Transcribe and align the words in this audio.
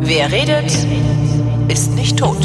Wer 0.00 0.30
redet, 0.30 0.70
ist 1.68 1.94
nicht 1.94 2.16
tot. 2.18 2.36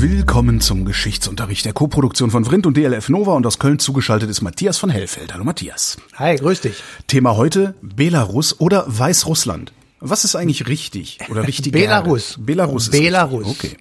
Willkommen 0.00 0.60
zum 0.60 0.84
Geschichtsunterricht 0.84 1.64
der 1.64 1.72
Koproduktion 1.72 2.32
von 2.32 2.44
Vrindt 2.44 2.66
und 2.66 2.76
DLF 2.76 3.08
Nova 3.08 3.34
und 3.34 3.46
aus 3.46 3.60
Köln 3.60 3.78
zugeschaltet 3.78 4.28
ist 4.30 4.42
Matthias 4.42 4.78
von 4.78 4.90
Hellfeld. 4.90 5.32
Hallo 5.32 5.44
Matthias. 5.44 5.98
Hi, 6.14 6.34
grüß 6.34 6.62
dich. 6.62 6.82
Thema 7.06 7.36
heute 7.36 7.76
Belarus 7.82 8.58
oder 8.58 8.84
Weißrussland. 8.88 9.72
Was 10.00 10.24
ist 10.24 10.34
eigentlich 10.34 10.66
richtig 10.66 11.18
oder 11.30 11.46
richtig? 11.46 11.72
Belarus. 11.72 12.36
Belarus. 12.40 12.88
Ist 12.88 12.90
Belarus. 12.90 13.46
Richtig. 13.46 13.74
Okay. 13.74 13.80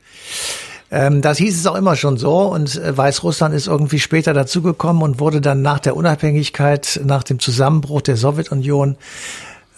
Ähm, 0.94 1.21
das 1.21 1.39
hieß 1.39 1.60
es 1.60 1.66
auch 1.66 1.75
immer 1.75 1.96
schon 1.96 2.18
so 2.18 2.41
und 2.41 2.76
äh, 2.76 2.95
Weißrussland 2.95 3.55
ist 3.55 3.66
irgendwie 3.66 3.99
später 3.99 4.31
dazugekommen 4.34 5.02
und 5.02 5.20
wurde 5.20 5.41
dann 5.41 5.63
nach 5.63 5.80
der 5.80 5.95
Unabhängigkeit, 5.95 7.02
nach 7.04 7.23
dem 7.23 7.40
Zusammenbruch 7.40 8.02
der 8.02 8.16
Sowjetunion 8.16 8.98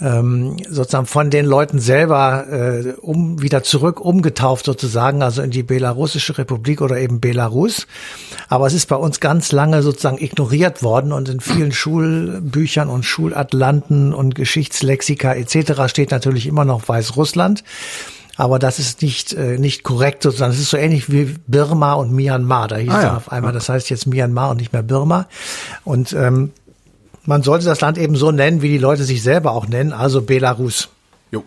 ähm, 0.01 0.57
sozusagen 0.69 1.05
von 1.05 1.29
den 1.29 1.45
Leuten 1.45 1.79
selber 1.79 2.47
äh, 2.51 2.93
um 2.99 3.41
wieder 3.41 3.63
zurück 3.63 4.01
umgetauft 4.01 4.65
sozusagen, 4.65 5.23
also 5.23 5.41
in 5.41 5.51
die 5.51 5.63
belarussische 5.63 6.37
Republik 6.37 6.81
oder 6.81 6.97
eben 6.97 7.21
Belarus. 7.21 7.87
Aber 8.49 8.67
es 8.67 8.73
ist 8.73 8.87
bei 8.87 8.97
uns 8.97 9.21
ganz 9.21 9.53
lange 9.53 9.83
sozusagen 9.83 10.21
ignoriert 10.21 10.83
worden 10.83 11.13
und 11.13 11.29
in 11.29 11.39
vielen 11.39 11.71
Schulbüchern 11.71 12.89
und 12.89 13.05
Schulatlanten 13.05 14.13
und 14.13 14.35
Geschichtslexika 14.35 15.33
etc. 15.33 15.87
steht 15.87 16.11
natürlich 16.11 16.45
immer 16.45 16.65
noch 16.65 16.85
Weißrussland. 16.89 17.63
Aber 18.37 18.59
das 18.59 18.79
ist 18.79 19.01
nicht, 19.01 19.33
äh, 19.33 19.57
nicht 19.57 19.83
korrekt 19.83 20.23
sozusagen. 20.23 20.51
Es 20.51 20.59
ist 20.59 20.69
so 20.69 20.77
ähnlich 20.77 21.11
wie 21.11 21.35
Birma 21.47 21.93
und 21.93 22.11
Myanmar. 22.11 22.67
Da 22.67 22.77
hieß 22.77 22.91
ah, 22.91 23.01
ja. 23.01 23.17
auf 23.17 23.31
einmal, 23.31 23.53
das 23.53 23.69
heißt 23.69 23.89
jetzt 23.89 24.07
Myanmar 24.07 24.51
und 24.51 24.57
nicht 24.57 24.73
mehr 24.73 24.83
Birma. 24.83 25.27
Und 25.83 26.13
ähm, 26.13 26.51
man 27.25 27.43
sollte 27.43 27.65
das 27.65 27.81
Land 27.81 27.97
eben 27.97 28.15
so 28.15 28.31
nennen, 28.31 28.61
wie 28.61 28.69
die 28.69 28.77
Leute 28.77 29.03
sich 29.03 29.23
selber 29.23 29.51
auch 29.51 29.67
nennen, 29.67 29.93
also 29.93 30.21
Belarus. 30.21 30.89
Jo. 31.31 31.43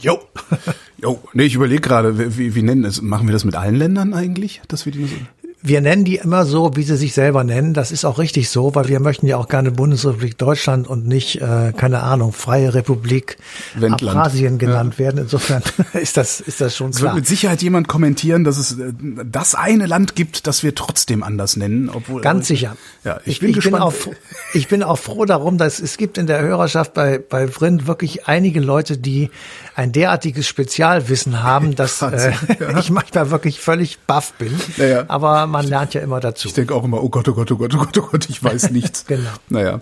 Jo. 0.00 0.18
jo. 0.98 1.22
Nee, 1.34 1.44
ich 1.44 1.54
überlege 1.54 1.80
gerade, 1.80 2.36
wie, 2.38 2.54
wie 2.54 2.62
nennen 2.62 2.84
es? 2.84 3.02
Machen 3.02 3.28
wir 3.28 3.32
das 3.32 3.44
mit 3.44 3.54
allen 3.54 3.76
Ländern 3.76 4.14
eigentlich, 4.14 4.62
dass 4.68 4.86
wir 4.86 4.92
die 4.92 5.04
so 5.04 5.16
wir 5.62 5.80
nennen 5.80 6.04
die 6.04 6.16
immer 6.16 6.44
so, 6.44 6.74
wie 6.74 6.82
sie 6.82 6.96
sich 6.96 7.14
selber 7.14 7.44
nennen. 7.44 7.72
Das 7.72 7.92
ist 7.92 8.04
auch 8.04 8.18
richtig 8.18 8.50
so, 8.50 8.74
weil 8.74 8.88
wir 8.88 8.98
möchten 8.98 9.26
ja 9.26 9.36
auch 9.36 9.48
gerne 9.48 9.70
Bundesrepublik 9.70 10.36
Deutschland 10.36 10.88
und 10.88 11.06
nicht, 11.06 11.40
äh, 11.40 11.72
keine 11.76 12.02
Ahnung, 12.02 12.32
Freie 12.32 12.74
Republik 12.74 13.36
Wendland. 13.74 14.18
Abkhazien 14.18 14.58
genannt 14.58 14.94
ja. 14.94 15.04
werden. 15.04 15.18
Insofern 15.18 15.62
ist 15.92 16.16
das, 16.16 16.40
ist 16.40 16.60
das 16.60 16.76
schon 16.76 16.90
klar. 16.90 16.96
Es 16.96 17.02
wird 17.02 17.14
mit 17.14 17.26
Sicherheit 17.26 17.62
jemand 17.62 17.86
kommentieren, 17.86 18.42
dass 18.42 18.58
es 18.58 18.78
äh, 18.78 18.92
das 19.24 19.54
eine 19.54 19.86
Land 19.86 20.16
gibt, 20.16 20.48
das 20.48 20.64
wir 20.64 20.74
trotzdem 20.74 21.22
anders 21.22 21.56
nennen, 21.56 21.88
obwohl. 21.88 22.22
Ganz 22.22 22.48
sicher. 22.48 22.76
Ja, 23.04 23.20
ich, 23.24 23.34
ich 23.34 23.40
bin 23.40 23.50
ich 23.50 23.56
gespannt. 23.56 23.84
Bin 24.04 24.12
auch, 24.12 24.16
ich 24.54 24.68
bin 24.68 24.82
auch 24.82 24.98
froh 24.98 25.24
darum, 25.26 25.58
dass 25.58 25.78
es 25.78 25.96
gibt 25.96 26.18
in 26.18 26.26
der 26.26 26.42
Hörerschaft 26.42 26.92
bei, 26.92 27.18
bei 27.18 27.46
Vrind 27.46 27.86
wirklich 27.86 28.26
einige 28.26 28.60
Leute, 28.60 28.98
die 28.98 29.30
ein 29.76 29.92
derartiges 29.92 30.46
Spezialwissen 30.46 31.42
haben, 31.42 31.74
dass 31.76 32.02
äh, 32.02 32.32
ja. 32.58 32.78
ich 32.78 32.90
manchmal 32.90 33.30
wirklich 33.30 33.60
völlig 33.60 34.00
baff 34.00 34.32
bin. 34.34 34.58
Ja, 34.76 35.04
Aber 35.06 35.46
man 35.52 35.66
lernt 35.66 35.94
ja 35.94 36.00
immer 36.00 36.20
dazu. 36.20 36.48
Ich 36.48 36.54
denke 36.54 36.74
auch 36.74 36.84
immer, 36.84 37.02
oh 37.02 37.08
Gott, 37.08 37.28
oh 37.28 37.34
Gott, 37.34 37.52
oh 37.52 37.56
Gott, 37.56 37.74
oh 37.74 37.78
Gott, 37.78 37.98
oh 37.98 38.08
Gott, 38.10 38.28
ich 38.28 38.42
weiß 38.42 38.70
nichts. 38.72 39.06
genau. 39.06 39.30
Naja. 39.48 39.80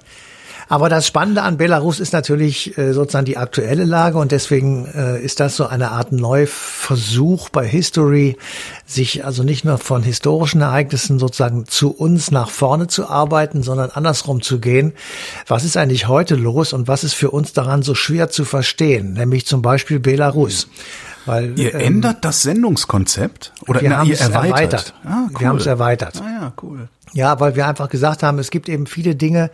Aber 0.71 0.89
das 0.89 1.05
Spannende 1.05 1.43
an 1.43 1.57
Belarus 1.57 1.99
ist 1.99 2.13
natürlich 2.13 2.79
äh, 2.79 2.93
sozusagen 2.93 3.25
die 3.25 3.37
aktuelle 3.37 3.85
Lage 3.85 4.19
und 4.19 4.31
deswegen 4.31 4.87
äh, 4.87 5.21
ist 5.21 5.41
das 5.41 5.57
so 5.57 5.67
eine 5.67 5.91
Art 5.91 6.13
Neuversuch 6.13 7.49
bei 7.49 7.67
History, 7.67 8.37
sich 8.87 9.25
also 9.25 9.43
nicht 9.43 9.65
nur 9.65 9.79
von 9.79 10.05
historischen 10.05 10.61
Ereignissen 10.61 11.19
sozusagen 11.19 11.67
zu 11.67 11.91
uns 11.91 12.31
nach 12.31 12.51
vorne 12.51 12.87
zu 12.87 13.09
arbeiten, 13.09 13.65
sondern 13.65 13.91
andersrum 13.91 14.43
zu 14.43 14.61
gehen. 14.61 14.93
Was 15.49 15.65
ist 15.65 15.77
eigentlich 15.77 16.07
heute 16.07 16.37
los 16.37 16.73
und 16.73 16.87
was 16.87 17.03
ist 17.03 17.15
für 17.15 17.33
uns 17.33 17.53
daran 17.53 17.83
so 17.83 17.97
schwer 17.97 18.31
zu 18.31 18.45
verstehen? 18.45 19.15
Nämlich 19.15 19.47
zum 19.47 19.63
Beispiel 19.63 19.99
Belarus. 19.99 20.69
Weil, 21.27 21.59
ihr 21.59 21.75
ähm, 21.75 21.81
ändert 21.81 22.25
das 22.25 22.43
Sendungskonzept 22.43 23.53
oder 23.67 23.81
wir 23.81 23.91
na, 23.91 24.05
ihr 24.05 24.19
erweitert? 24.19 24.51
erweitert. 24.51 24.95
Ah, 25.05 25.27
cool. 25.29 25.41
Wir 25.41 25.49
haben 25.49 25.59
es 25.59 25.67
erweitert. 25.67 26.23
Ah 26.25 26.31
ja, 26.31 26.53
cool. 26.63 26.89
Ja, 27.13 27.41
weil 27.41 27.57
wir 27.57 27.67
einfach 27.67 27.89
gesagt 27.89 28.23
haben, 28.23 28.39
es 28.39 28.51
gibt 28.51 28.69
eben 28.69 28.87
viele 28.87 29.17
Dinge, 29.17 29.51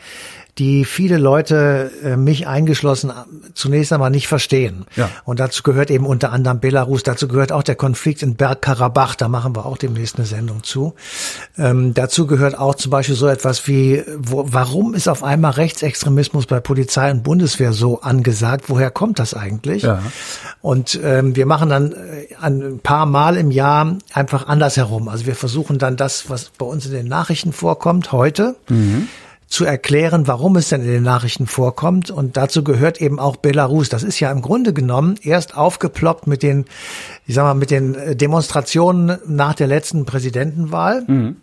die 0.59 0.87
viele 0.87 1.19
Leute, 1.19 1.91
äh, 2.03 2.17
mich 2.17 2.47
eingeschlossen, 2.47 3.13
zunächst 3.53 3.93
einmal 3.93 4.11
nicht 4.11 4.27
verstehen. 4.27 4.87
Ja. 4.97 5.11
Und 5.25 5.39
dazu 5.39 5.63
gehört 5.63 5.91
eben 5.91 6.07
unter 6.07 6.33
anderem 6.33 6.61
Belarus, 6.61 7.03
dazu 7.03 7.29
gehört 7.29 7.53
auch 7.53 7.63
der 7.63 7.75
Konflikt 7.75 8.23
in 8.23 8.37
Bergkarabach, 8.37 9.17
da 9.17 9.29
machen 9.29 9.55
wir 9.55 9.67
auch 9.67 9.77
demnächst 9.77 10.17
eine 10.17 10.27
Sendung 10.27 10.63
zu. 10.63 10.95
Ähm, 11.59 11.93
dazu 11.93 12.27
gehört 12.27 12.59
auch 12.59 12.75
zum 12.75 12.91
Beispiel 12.91 13.17
so 13.17 13.27
etwas 13.27 13.67
wie, 13.67 14.03
wo, 14.17 14.47
warum 14.49 14.95
ist 14.95 15.09
auf 15.09 15.23
einmal 15.23 15.53
Rechtsextremismus 15.53 16.47
bei 16.47 16.61
Polizei 16.61 17.11
und 17.11 17.23
Bundeswehr 17.23 17.75
so 17.75 18.01
angesagt? 18.01 18.65
Woher 18.69 18.91
kommt 18.91 19.19
das 19.19 19.35
eigentlich? 19.35 19.83
Ja. 19.83 20.03
Und 20.63 20.99
ähm, 21.05 21.37
wir 21.37 21.45
machen 21.45 21.69
dann 21.69 21.93
äh, 21.93 22.35
ein 22.41 22.81
paar 22.83 23.05
Mal 23.05 23.37
im 23.37 23.51
Jahr 23.51 23.99
einfach 24.15 24.49
andersherum. 24.49 25.09
Also 25.09 25.27
wir 25.27 25.35
versuchen 25.35 25.79
dann 25.79 25.99
das, 25.99 26.31
was 26.31 26.51
bei 26.57 26.65
uns 26.65 26.87
in 26.87 26.93
den 26.93 27.09
Nachrichten 27.09 27.53
vorkommt, 27.53 28.13
heute, 28.13 28.57
mhm 28.71 29.09
zu 29.47 29.65
erklären, 29.65 30.27
warum 30.27 30.57
es 30.57 30.71
denn 30.71 30.83
in 30.83 30.89
den 30.89 31.03
Nachrichten 31.03 31.47
vorkommt. 31.47 32.11
Und 32.11 32.37
dazu 32.37 32.65
gehört 32.65 33.01
eben 33.01 33.19
auch 33.19 33.37
Belarus. 33.37 33.89
Das 33.89 34.03
ist 34.03 34.19
ja 34.19 34.31
im 34.33 34.43
Grunde 34.43 34.73
genommen 34.73 35.17
erst 35.23 35.57
aufgeploppt 35.57 36.27
mit 36.27 36.43
den, 36.43 36.65
ich 37.27 37.35
sag 37.35 37.45
mal, 37.45 37.55
mit 37.55 37.71
den 37.71 37.95
äh, 37.95 38.17
Demonstrationen 38.17 39.19
nach 39.27 39.55
der 39.55 39.69
letzten 39.69 40.05
Präsidentenwahl. 40.05 41.05
Mhm. 41.07 41.37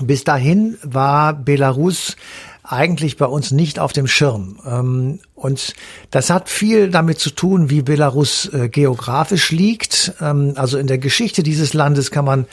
Bis 0.00 0.24
dahin 0.24 0.76
war 0.82 1.34
Belarus 1.34 2.16
eigentlich 2.64 3.18
bei 3.18 3.26
uns 3.26 3.50
nicht 3.50 3.78
auf 3.78 3.92
dem 3.92 4.06
Schirm. 4.06 4.58
Ähm, 4.66 5.20
und 5.34 5.74
das 6.10 6.30
hat 6.30 6.48
viel 6.48 6.90
damit 6.90 7.18
zu 7.18 7.30
tun, 7.30 7.68
wie 7.68 7.82
Belarus 7.82 8.50
äh, 8.52 8.68
geografisch 8.70 9.52
liegt. 9.52 10.14
Ähm, 10.20 10.54
also 10.56 10.78
in 10.78 10.86
der 10.86 10.96
Geschichte 10.98 11.42
dieses 11.42 11.74
Landes 11.74 12.10
kann 12.10 12.24
man 12.24 12.46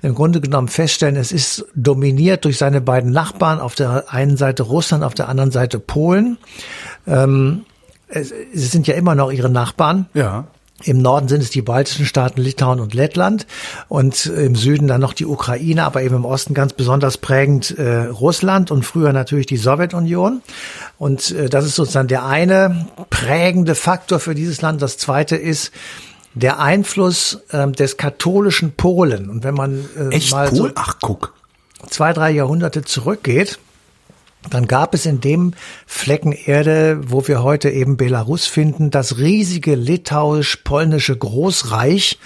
im 0.00 0.14
Grunde 0.14 0.40
genommen 0.40 0.68
feststellen, 0.68 1.16
es 1.16 1.32
ist 1.32 1.66
dominiert 1.74 2.46
durch 2.46 2.56
seine 2.56 2.80
beiden 2.80 3.12
Nachbarn, 3.12 3.60
auf 3.60 3.74
der 3.74 4.12
einen 4.12 4.38
Seite 4.38 4.62
Russland, 4.62 5.04
auf 5.04 5.14
der 5.14 5.28
anderen 5.28 5.50
Seite 5.50 5.78
Polen. 5.78 6.38
Ähm, 7.06 7.66
es 8.08 8.32
sind 8.54 8.86
ja 8.86 8.94
immer 8.94 9.14
noch 9.14 9.30
ihre 9.30 9.50
Nachbarn. 9.50 10.06
Ja. 10.14 10.46
Im 10.84 11.02
Norden 11.02 11.26
sind 11.26 11.42
es 11.42 11.50
die 11.50 11.62
baltischen 11.62 12.06
Staaten 12.06 12.40
Litauen 12.40 12.78
und 12.78 12.94
Lettland 12.94 13.46
und 13.88 14.26
im 14.26 14.54
Süden 14.54 14.86
dann 14.86 15.00
noch 15.00 15.12
die 15.12 15.26
Ukraine, 15.26 15.84
aber 15.84 16.02
eben 16.02 16.14
im 16.14 16.24
Osten 16.24 16.54
ganz 16.54 16.72
besonders 16.72 17.18
prägend 17.18 17.76
äh, 17.76 18.04
Russland 18.04 18.70
und 18.70 18.84
früher 18.84 19.12
natürlich 19.12 19.46
die 19.46 19.56
Sowjetunion. 19.56 20.40
Und 20.96 21.32
äh, 21.32 21.48
das 21.48 21.64
ist 21.64 21.74
sozusagen 21.74 22.06
der 22.06 22.24
eine 22.26 22.86
prägende 23.10 23.74
Faktor 23.74 24.20
für 24.20 24.36
dieses 24.36 24.62
Land. 24.62 24.80
Das 24.80 24.98
zweite 24.98 25.34
ist 25.34 25.72
der 26.34 26.60
Einfluss 26.60 27.40
äh, 27.50 27.68
des 27.72 27.96
katholischen 27.96 28.72
Polen. 28.72 29.28
Und 29.30 29.42
wenn 29.42 29.54
man 29.54 29.84
äh, 29.98 30.14
Echt 30.14 30.30
mal 30.30 30.48
Pol? 30.48 30.56
so 30.56 30.70
Ach, 30.76 30.96
guck. 31.00 31.34
zwei, 31.90 32.12
drei 32.12 32.30
Jahrhunderte 32.30 32.84
zurückgeht, 32.84 33.58
dann 34.50 34.66
gab 34.66 34.94
es 34.94 35.04
in 35.04 35.20
dem 35.20 35.52
Flecken 35.86 36.32
Erde, 36.32 37.00
wo 37.10 37.26
wir 37.26 37.42
heute 37.42 37.70
eben 37.70 37.96
Belarus 37.96 38.46
finden, 38.46 38.90
das 38.90 39.18
riesige 39.18 39.74
litauisch-polnische 39.74 41.16
Großreich, 41.16 42.18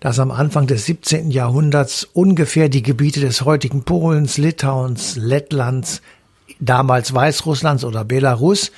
das 0.00 0.18
am 0.18 0.30
Anfang 0.30 0.66
des 0.66 0.86
17. 0.86 1.30
Jahrhunderts 1.30 2.04
ungefähr 2.04 2.68
die 2.68 2.82
Gebiete 2.82 3.20
des 3.20 3.42
heutigen 3.42 3.84
Polens, 3.84 4.38
Litauens, 4.38 5.16
Lettlands, 5.16 6.00
damals 6.58 7.12
Weißrusslands 7.14 7.84
oder 7.84 8.04
Belarus 8.04 8.72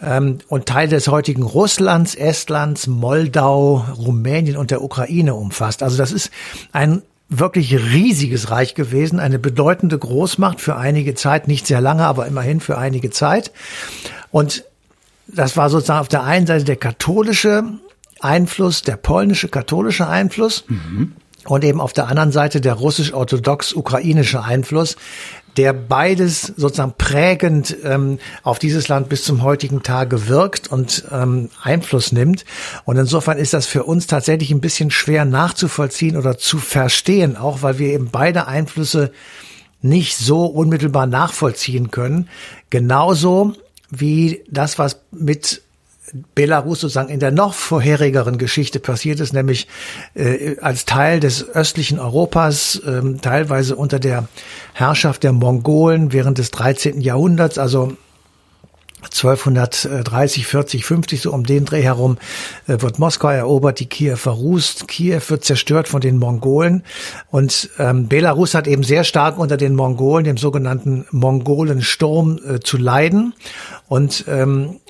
ähm, 0.00 0.38
und 0.48 0.66
Teil 0.66 0.88
des 0.88 1.08
heutigen 1.08 1.42
Russlands, 1.42 2.14
Estlands, 2.14 2.86
Moldau, 2.86 3.84
Rumänien 3.98 4.56
und 4.56 4.70
der 4.70 4.82
Ukraine 4.82 5.34
umfasst. 5.34 5.82
Also 5.82 5.96
das 5.96 6.12
ist 6.12 6.30
ein 6.72 7.02
wirklich 7.30 7.74
riesiges 7.74 8.50
Reich 8.50 8.74
gewesen, 8.74 9.20
eine 9.20 9.38
bedeutende 9.38 9.96
Großmacht 9.96 10.60
für 10.60 10.76
einige 10.76 11.14
Zeit, 11.14 11.46
nicht 11.46 11.66
sehr 11.66 11.80
lange, 11.80 12.04
aber 12.04 12.26
immerhin 12.26 12.60
für 12.60 12.76
einige 12.76 13.10
Zeit. 13.10 13.52
Und 14.30 14.64
das 15.28 15.56
war 15.56 15.70
sozusagen 15.70 16.00
auf 16.00 16.08
der 16.08 16.24
einen 16.24 16.46
Seite 16.46 16.64
der 16.64 16.76
katholische 16.76 17.62
Einfluss, 18.18 18.82
der 18.82 18.96
polnische 18.96 19.48
katholische 19.48 20.08
Einfluss. 20.08 20.64
Mhm. 20.68 21.12
Und 21.46 21.64
eben 21.64 21.80
auf 21.80 21.94
der 21.94 22.08
anderen 22.08 22.32
Seite 22.32 22.60
der 22.60 22.74
russisch-orthodox-ukrainische 22.74 24.44
Einfluss, 24.44 24.96
der 25.56 25.72
beides 25.72 26.42
sozusagen 26.56 26.94
prägend 26.96 27.76
ähm, 27.84 28.18
auf 28.42 28.58
dieses 28.58 28.88
Land 28.88 29.08
bis 29.08 29.24
zum 29.24 29.42
heutigen 29.42 29.82
Tage 29.82 30.28
wirkt 30.28 30.68
und 30.68 31.04
ähm, 31.10 31.50
Einfluss 31.62 32.12
nimmt. 32.12 32.44
Und 32.84 32.96
insofern 32.96 33.38
ist 33.38 33.52
das 33.52 33.66
für 33.66 33.84
uns 33.84 34.06
tatsächlich 34.06 34.50
ein 34.50 34.60
bisschen 34.60 34.90
schwer 34.90 35.24
nachzuvollziehen 35.24 36.16
oder 36.16 36.38
zu 36.38 36.58
verstehen, 36.58 37.36
auch 37.36 37.62
weil 37.62 37.78
wir 37.78 37.92
eben 37.92 38.10
beide 38.10 38.46
Einflüsse 38.46 39.12
nicht 39.82 40.16
so 40.16 40.44
unmittelbar 40.46 41.06
nachvollziehen 41.06 41.90
können. 41.90 42.28
Genauso 42.68 43.54
wie 43.90 44.44
das, 44.48 44.78
was 44.78 45.00
mit 45.10 45.62
Belarus 46.34 46.80
sozusagen 46.80 47.08
in 47.08 47.20
der 47.20 47.30
noch 47.30 47.54
vorherigeren 47.54 48.38
Geschichte 48.38 48.80
passiert 48.80 49.20
ist, 49.20 49.32
nämlich 49.32 49.68
äh, 50.14 50.56
als 50.60 50.84
Teil 50.84 51.20
des 51.20 51.48
östlichen 51.48 51.98
Europas, 51.98 52.76
äh, 52.76 53.02
teilweise 53.20 53.76
unter 53.76 53.98
der 53.98 54.28
Herrschaft 54.72 55.22
der 55.22 55.32
Mongolen 55.32 56.12
während 56.12 56.38
des 56.38 56.50
13. 56.50 57.00
Jahrhunderts, 57.00 57.58
also 57.58 57.96
1230, 59.02 60.46
40, 60.46 60.84
50, 60.84 61.20
so 61.22 61.32
um 61.32 61.44
den 61.44 61.64
Dreh 61.64 61.82
herum, 61.82 62.18
äh, 62.66 62.80
wird 62.80 62.98
Moskau 62.98 63.28
erobert, 63.28 63.80
die 63.80 63.86
Kiew 63.86 64.16
verrußt, 64.16 64.88
Kiew 64.88 65.20
wird 65.28 65.44
zerstört 65.44 65.88
von 65.88 66.00
den 66.00 66.18
Mongolen 66.18 66.84
und 67.30 67.70
ähm, 67.78 68.08
Belarus 68.08 68.54
hat 68.54 68.66
eben 68.66 68.82
sehr 68.82 69.04
stark 69.04 69.38
unter 69.38 69.56
den 69.56 69.74
Mongolen, 69.74 70.24
dem 70.24 70.36
sogenannten 70.36 71.06
Mongolensturm, 71.10 72.38
äh, 72.46 72.60
zu 72.60 72.76
leiden 72.76 73.34
und 73.88 74.24
ähm, 74.28 74.80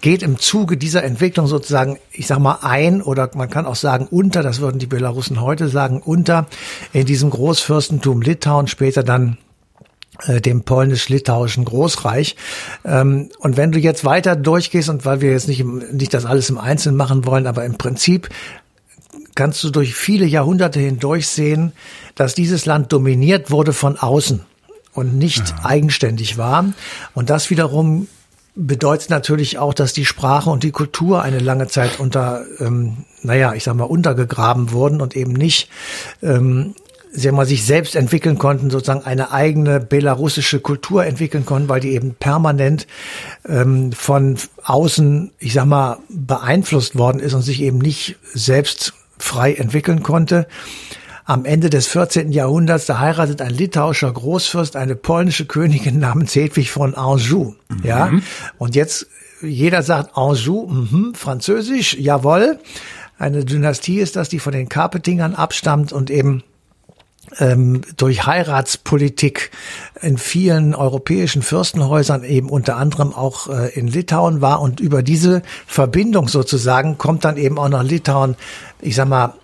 geht 0.00 0.22
im 0.22 0.38
Zuge 0.38 0.76
dieser 0.76 1.04
Entwicklung 1.04 1.46
sozusagen, 1.46 1.98
ich 2.12 2.26
sag 2.26 2.38
mal, 2.38 2.58
ein 2.62 3.02
oder 3.02 3.30
man 3.34 3.50
kann 3.50 3.66
auch 3.66 3.76
sagen 3.76 4.06
unter, 4.10 4.42
das 4.42 4.60
würden 4.60 4.78
die 4.78 4.86
Belarusen 4.86 5.40
heute 5.40 5.68
sagen, 5.68 6.00
unter 6.02 6.46
in 6.92 7.06
diesem 7.06 7.30
Großfürstentum 7.30 8.22
Litauen, 8.22 8.66
später 8.66 9.02
dann 9.02 9.38
äh, 10.22 10.40
dem 10.40 10.62
polnisch-litauischen 10.62 11.64
Großreich. 11.64 12.36
Ähm, 12.84 13.30
und 13.38 13.56
wenn 13.56 13.72
du 13.72 13.78
jetzt 13.78 14.04
weiter 14.04 14.36
durchgehst 14.36 14.88
und 14.88 15.04
weil 15.04 15.20
wir 15.20 15.32
jetzt 15.32 15.48
nicht, 15.48 15.64
nicht 15.64 16.14
das 16.14 16.24
alles 16.24 16.48
im 16.50 16.58
Einzelnen 16.58 16.96
machen 16.96 17.26
wollen, 17.26 17.46
aber 17.46 17.64
im 17.64 17.76
Prinzip 17.76 18.30
kannst 19.34 19.62
du 19.64 19.70
durch 19.70 19.94
viele 19.94 20.24
Jahrhunderte 20.24 20.80
hindurch 20.80 21.26
sehen, 21.26 21.72
dass 22.14 22.34
dieses 22.34 22.66
Land 22.66 22.92
dominiert 22.92 23.50
wurde 23.50 23.72
von 23.72 23.98
außen 23.98 24.40
und 24.92 25.18
nicht 25.18 25.48
ja. 25.48 25.64
eigenständig 25.64 26.38
war. 26.38 26.72
Und 27.14 27.28
das 27.30 27.50
wiederum 27.50 28.06
bedeutet 28.54 29.10
natürlich 29.10 29.58
auch, 29.58 29.74
dass 29.74 29.92
die 29.92 30.04
Sprache 30.04 30.50
und 30.50 30.62
die 30.62 30.70
Kultur 30.70 31.22
eine 31.22 31.38
lange 31.38 31.68
Zeit 31.68 31.98
unter, 31.98 32.44
ähm, 32.60 32.98
naja, 33.22 33.54
ich 33.54 33.64
sag 33.64 33.74
mal, 33.74 33.84
untergegraben 33.84 34.70
wurden 34.72 35.00
und 35.00 35.16
eben 35.16 35.32
nicht 35.32 35.68
ähm, 36.22 36.74
sie 37.14 37.30
mal 37.30 37.46
sich 37.46 37.64
selbst 37.64 37.94
entwickeln 37.94 38.38
konnten, 38.38 38.70
sozusagen 38.70 39.04
eine 39.04 39.30
eigene 39.30 39.78
belarussische 39.80 40.60
Kultur 40.60 41.06
entwickeln 41.06 41.46
konnten, 41.46 41.68
weil 41.68 41.80
die 41.80 41.92
eben 41.92 42.14
permanent 42.14 42.86
ähm, 43.48 43.92
von 43.92 44.36
außen, 44.64 45.30
ich 45.38 45.52
sag 45.52 45.66
mal, 45.66 45.98
beeinflusst 46.08 46.98
worden 46.98 47.20
ist 47.20 47.34
und 47.34 47.42
sich 47.42 47.62
eben 47.62 47.78
nicht 47.78 48.16
selbst 48.32 48.94
frei 49.16 49.54
entwickeln 49.54 50.02
konnte. 50.02 50.48
Am 51.26 51.46
Ende 51.46 51.70
des 51.70 51.86
14. 51.86 52.32
Jahrhunderts, 52.32 52.86
da 52.86 52.98
heiratet 52.98 53.40
ein 53.40 53.50
litauischer 53.50 54.12
Großfürst 54.12 54.76
eine 54.76 54.94
polnische 54.94 55.46
Königin 55.46 55.98
namens 56.00 56.34
Hedwig 56.34 56.70
von 56.70 56.94
Anjou. 56.94 57.54
Mhm. 57.68 57.80
Ja, 57.82 58.10
und 58.58 58.74
jetzt 58.74 59.06
jeder 59.40 59.82
sagt 59.82 60.16
Anjou, 60.16 60.66
mh, 60.66 61.16
französisch, 61.16 61.94
jawohl. 61.98 62.58
Eine 63.18 63.44
Dynastie 63.44 64.00
ist 64.00 64.16
das, 64.16 64.28
die 64.28 64.38
von 64.38 64.52
den 64.52 64.68
Carpetingern 64.68 65.34
abstammt 65.34 65.92
und 65.92 66.10
eben 66.10 66.42
ähm, 67.38 67.82
durch 67.96 68.26
Heiratspolitik 68.26 69.50
in 70.00 70.18
vielen 70.18 70.74
europäischen 70.74 71.42
Fürstenhäusern 71.42 72.24
eben 72.24 72.50
unter 72.50 72.76
anderem 72.76 73.14
auch 73.14 73.48
äh, 73.48 73.68
in 73.78 73.86
Litauen 73.86 74.40
war 74.40 74.60
und 74.60 74.80
über 74.80 75.02
diese 75.02 75.42
Verbindung 75.66 76.28
sozusagen 76.28 76.98
kommt 76.98 77.24
dann 77.24 77.36
eben 77.36 77.58
auch 77.58 77.68
nach 77.68 77.82
Litauen, 77.82 78.36
ich 78.80 78.94
sag 78.94 79.08
mal, 79.08 79.34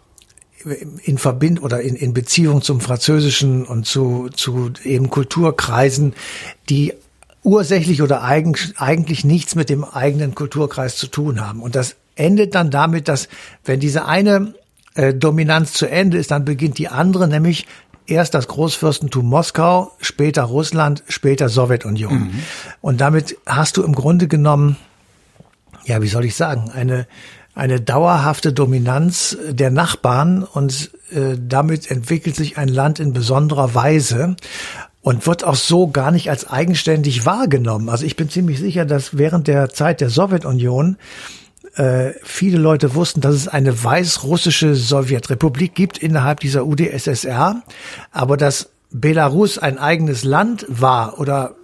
in 1.02 1.18
Verbind 1.18 1.62
oder 1.62 1.80
in, 1.80 1.94
in 1.94 2.12
Beziehung 2.12 2.62
zum 2.62 2.80
Französischen 2.80 3.64
und 3.64 3.86
zu, 3.86 4.28
zu 4.28 4.72
eben 4.84 5.10
Kulturkreisen, 5.10 6.14
die 6.68 6.92
ursächlich 7.42 8.02
oder 8.02 8.22
eigen, 8.22 8.54
eigentlich 8.76 9.24
nichts 9.24 9.54
mit 9.54 9.70
dem 9.70 9.84
eigenen 9.84 10.34
Kulturkreis 10.34 10.96
zu 10.96 11.06
tun 11.06 11.40
haben. 11.40 11.62
Und 11.62 11.74
das 11.74 11.96
endet 12.14 12.54
dann 12.54 12.70
damit, 12.70 13.08
dass 13.08 13.28
wenn 13.64 13.80
diese 13.80 14.04
eine 14.04 14.54
äh, 14.94 15.14
Dominanz 15.14 15.72
zu 15.72 15.86
Ende 15.86 16.18
ist, 16.18 16.30
dann 16.30 16.44
beginnt 16.44 16.78
die 16.78 16.88
andere, 16.88 17.28
nämlich 17.28 17.66
erst 18.06 18.34
das 18.34 18.48
Großfürstentum 18.48 19.24
Moskau, 19.24 19.92
später 20.00 20.42
Russland, 20.42 21.02
später 21.08 21.48
Sowjetunion. 21.48 22.12
Mhm. 22.12 22.42
Und 22.80 23.00
damit 23.00 23.36
hast 23.46 23.76
du 23.76 23.82
im 23.82 23.94
Grunde 23.94 24.28
genommen, 24.28 24.76
ja, 25.84 26.02
wie 26.02 26.08
soll 26.08 26.24
ich 26.24 26.34
sagen, 26.34 26.70
eine, 26.70 27.06
eine 27.60 27.78
dauerhafte 27.78 28.54
Dominanz 28.54 29.36
der 29.50 29.70
Nachbarn 29.70 30.44
und 30.44 30.92
äh, 31.12 31.36
damit 31.38 31.90
entwickelt 31.90 32.34
sich 32.34 32.56
ein 32.56 32.68
Land 32.68 33.00
in 33.00 33.12
besonderer 33.12 33.74
Weise 33.74 34.36
und 35.02 35.26
wird 35.26 35.44
auch 35.44 35.56
so 35.56 35.88
gar 35.88 36.10
nicht 36.10 36.30
als 36.30 36.48
eigenständig 36.48 37.26
wahrgenommen. 37.26 37.90
Also 37.90 38.06
ich 38.06 38.16
bin 38.16 38.30
ziemlich 38.30 38.58
sicher, 38.60 38.86
dass 38.86 39.18
während 39.18 39.46
der 39.46 39.68
Zeit 39.68 40.00
der 40.00 40.08
Sowjetunion 40.08 40.96
äh, 41.74 42.12
viele 42.22 42.56
Leute 42.56 42.94
wussten, 42.94 43.20
dass 43.20 43.34
es 43.34 43.46
eine 43.46 43.84
weißrussische 43.84 44.74
Sowjetrepublik 44.74 45.74
gibt 45.74 45.98
innerhalb 45.98 46.40
dieser 46.40 46.64
UdSSR, 46.64 47.62
aber 48.10 48.38
dass 48.38 48.70
Belarus 48.90 49.58
ein 49.58 49.76
eigenes 49.76 50.24
Land 50.24 50.64
war 50.66 51.20
oder 51.20 51.56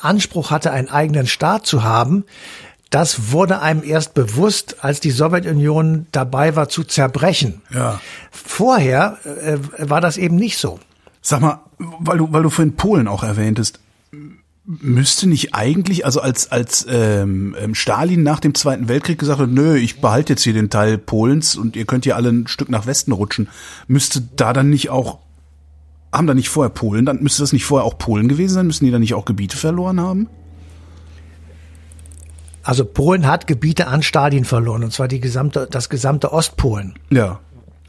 Anspruch 0.00 0.50
hatte, 0.50 0.70
einen 0.70 0.88
eigenen 0.88 1.26
Staat 1.26 1.66
zu 1.66 1.82
haben, 1.82 2.24
das 2.92 3.32
wurde 3.32 3.60
einem 3.60 3.82
erst 3.82 4.12
bewusst, 4.12 4.84
als 4.84 5.00
die 5.00 5.10
Sowjetunion 5.10 6.06
dabei 6.12 6.56
war 6.56 6.68
zu 6.68 6.84
zerbrechen. 6.84 7.62
Ja. 7.74 8.00
Vorher 8.30 9.18
äh, 9.24 9.58
war 9.78 10.02
das 10.02 10.18
eben 10.18 10.36
nicht 10.36 10.58
so. 10.58 10.78
Sag 11.22 11.40
mal, 11.40 11.60
weil 11.78 12.18
du, 12.18 12.32
weil 12.32 12.42
du 12.42 12.50
vorhin 12.50 12.76
Polen 12.76 13.08
auch 13.08 13.22
erwähntest, 13.22 13.80
müsste 14.64 15.26
nicht 15.26 15.54
eigentlich, 15.54 16.04
also 16.04 16.20
als 16.20 16.52
als 16.52 16.86
ähm, 16.88 17.56
ähm, 17.58 17.74
Stalin 17.74 18.22
nach 18.22 18.40
dem 18.40 18.54
Zweiten 18.54 18.88
Weltkrieg 18.88 19.18
gesagt 19.18 19.40
hat, 19.40 19.48
nö, 19.48 19.76
ich 19.76 20.02
behalte 20.02 20.34
jetzt 20.34 20.42
hier 20.42 20.52
den 20.52 20.68
Teil 20.68 20.98
Polens 20.98 21.56
und 21.56 21.76
ihr 21.76 21.86
könnt 21.86 22.04
hier 22.04 22.16
alle 22.16 22.28
ein 22.28 22.46
Stück 22.46 22.68
nach 22.68 22.86
Westen 22.86 23.12
rutschen, 23.12 23.48
müsste 23.88 24.22
da 24.36 24.52
dann 24.52 24.68
nicht 24.68 24.90
auch 24.90 25.18
haben 26.12 26.26
da 26.26 26.34
nicht 26.34 26.50
vorher 26.50 26.68
Polen, 26.68 27.06
dann 27.06 27.22
müsste 27.22 27.42
das 27.42 27.54
nicht 27.54 27.64
vorher 27.64 27.86
auch 27.86 27.96
Polen 27.96 28.28
gewesen 28.28 28.52
sein, 28.52 28.66
müssen 28.66 28.84
die 28.84 28.90
da 28.90 28.98
nicht 28.98 29.14
auch 29.14 29.24
Gebiete 29.24 29.56
verloren 29.56 29.98
haben? 29.98 30.28
Also 32.62 32.84
Polen 32.84 33.26
hat 33.26 33.46
Gebiete 33.46 33.88
an 33.88 34.02
Stalin 34.02 34.44
verloren 34.44 34.84
und 34.84 34.92
zwar 34.92 35.08
die 35.08 35.20
gesamte 35.20 35.66
das 35.70 35.88
gesamte 35.88 36.32
Ostpolen. 36.32 36.94
Ja. 37.10 37.40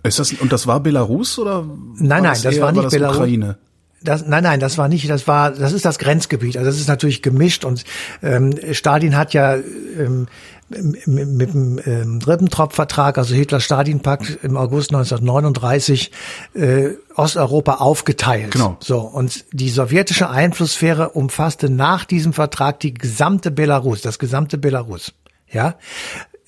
Ist 0.03 0.19
das 0.19 0.33
und 0.33 0.51
das 0.51 0.67
war 0.67 0.79
Belarus 0.79 1.37
oder? 1.39 1.63
Nein, 1.63 2.23
nein, 2.23 2.23
das, 2.23 2.41
das 2.41 2.59
war 2.59 2.71
nicht 2.71 2.77
war 2.77 2.83
das 2.83 2.93
Belarus. 2.93 3.17
Ukraine? 3.17 3.57
Das, 4.03 4.25
nein, 4.25 4.43
nein, 4.43 4.59
das 4.59 4.77
war 4.77 4.87
nicht, 4.87 5.09
das 5.09 5.27
war, 5.27 5.51
das 5.51 5.71
ist 5.71 5.85
das 5.85 5.97
Grenzgebiet. 5.97 6.57
Also 6.57 6.69
das 6.69 6.79
ist 6.79 6.87
natürlich 6.87 7.21
gemischt 7.21 7.65
und 7.65 7.83
ähm, 8.21 8.53
Stalin 8.73 9.15
hat 9.15 9.33
ja 9.33 9.55
ähm, 9.55 10.27
mit, 10.69 11.07
mit 11.07 11.53
dem 11.53 11.79
ähm, 11.85 12.19
Ribbentrop-Vertrag, 12.25 13.17
also 13.17 13.35
Hitler-Stalin-Pakt 13.35 14.39
im 14.43 14.57
August 14.57 14.91
1939 14.91 16.11
äh, 16.55 16.89
Osteuropa 17.15 17.75
aufgeteilt. 17.75 18.51
Genau. 18.51 18.77
So 18.79 18.99
und 18.99 19.45
die 19.51 19.69
sowjetische 19.69 20.29
Einflusssphäre 20.29 21.09
umfasste 21.09 21.69
nach 21.69 22.05
diesem 22.05 22.33
Vertrag 22.33 22.79
die 22.79 22.93
gesamte 22.93 23.51
Belarus, 23.51 24.01
das 24.01 24.19
gesamte 24.19 24.57
Belarus. 24.57 25.13
Ja, 25.51 25.75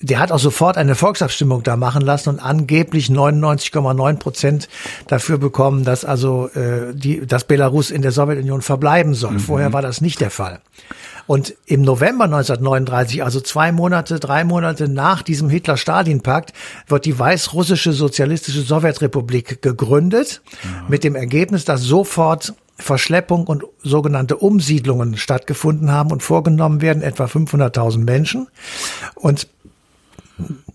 der 0.00 0.18
hat 0.18 0.30
auch 0.30 0.38
sofort 0.38 0.76
eine 0.76 0.94
Volksabstimmung 0.94 1.62
da 1.62 1.76
machen 1.76 2.02
lassen 2.02 2.28
und 2.28 2.38
angeblich 2.40 3.08
99,9 3.08 4.16
Prozent 4.18 4.68
dafür 5.06 5.38
bekommen, 5.38 5.84
dass 5.84 6.04
also 6.04 6.48
äh, 6.48 6.94
die, 6.94 7.26
dass 7.26 7.44
Belarus 7.44 7.90
in 7.90 8.02
der 8.02 8.12
Sowjetunion 8.12 8.62
verbleiben 8.62 9.14
soll. 9.14 9.32
Mhm. 9.32 9.40
Vorher 9.40 9.72
war 9.72 9.82
das 9.82 10.00
nicht 10.00 10.20
der 10.20 10.30
Fall. 10.30 10.60
Und 11.26 11.54
im 11.66 11.82
November 11.82 12.24
1939, 12.24 13.24
also 13.24 13.40
zwei 13.40 13.72
Monate, 13.72 14.20
drei 14.20 14.44
Monate 14.44 14.88
nach 14.88 15.22
diesem 15.22 15.48
Hitler-Stalin-Pakt, 15.48 16.52
wird 16.86 17.04
die 17.04 17.18
Weißrussische 17.18 17.92
Sozialistische 17.92 18.60
Sowjetrepublik 18.60 19.60
gegründet, 19.60 20.42
ja. 20.62 20.84
mit 20.88 21.02
dem 21.02 21.16
Ergebnis, 21.16 21.64
dass 21.64 21.82
sofort 21.82 22.54
Verschleppung 22.78 23.46
und 23.46 23.64
sogenannte 23.82 24.36
Umsiedlungen 24.36 25.16
stattgefunden 25.16 25.90
haben 25.90 26.12
und 26.12 26.22
vorgenommen 26.22 26.82
werden, 26.82 27.02
etwa 27.02 27.24
500.000 27.24 28.04
Menschen. 28.04 28.48
Und 29.14 29.48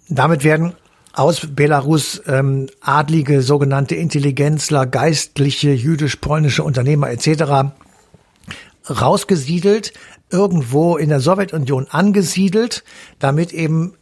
damit 0.10 0.44
werden 0.44 0.74
aus 1.14 1.42
Belarus 1.50 2.22
ähm, 2.28 2.68
adlige, 2.80 3.42
sogenannte 3.42 3.96
Intelligenzler, 3.96 4.86
geistliche, 4.86 5.72
jüdisch-polnische 5.72 6.64
Unternehmer 6.64 7.10
etc. 7.10 7.74
rausgesiedelt, 8.90 9.94
irgendwo 10.30 10.98
in 10.98 11.10
der 11.10 11.20
Sowjetunion 11.20 11.88
angesiedelt, 11.90 12.84
damit 13.20 13.52
eben 13.52 13.94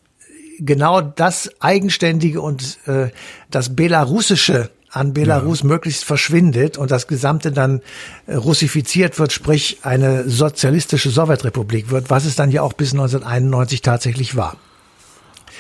genau 0.60 1.02
das 1.02 1.50
Eigenständige 1.60 2.42
und 2.42 2.78
äh, 2.86 3.10
das 3.50 3.76
Belarussische 3.76 4.70
an 4.92 5.14
Belarus 5.14 5.62
ja. 5.62 5.68
möglichst 5.68 6.04
verschwindet 6.04 6.78
und 6.78 6.92
das 6.92 7.08
Gesamte 7.08 7.52
dann 7.52 7.82
äh, 8.28 8.36
russifiziert 8.36 9.20
wird, 9.20 9.32
sprich 9.32 9.80
eine 9.84 10.30
sozialistische 10.30 11.10
Sowjetrepublik 11.10 11.92
wird, 11.92 12.10
was 12.10 12.26
es 12.26 12.36
dann 12.36 12.52
ja 12.52 12.62
auch 12.62 12.74
bis 12.74 12.94
1991 12.94 13.82
tatsächlich 13.82 14.36
war. 14.36 14.58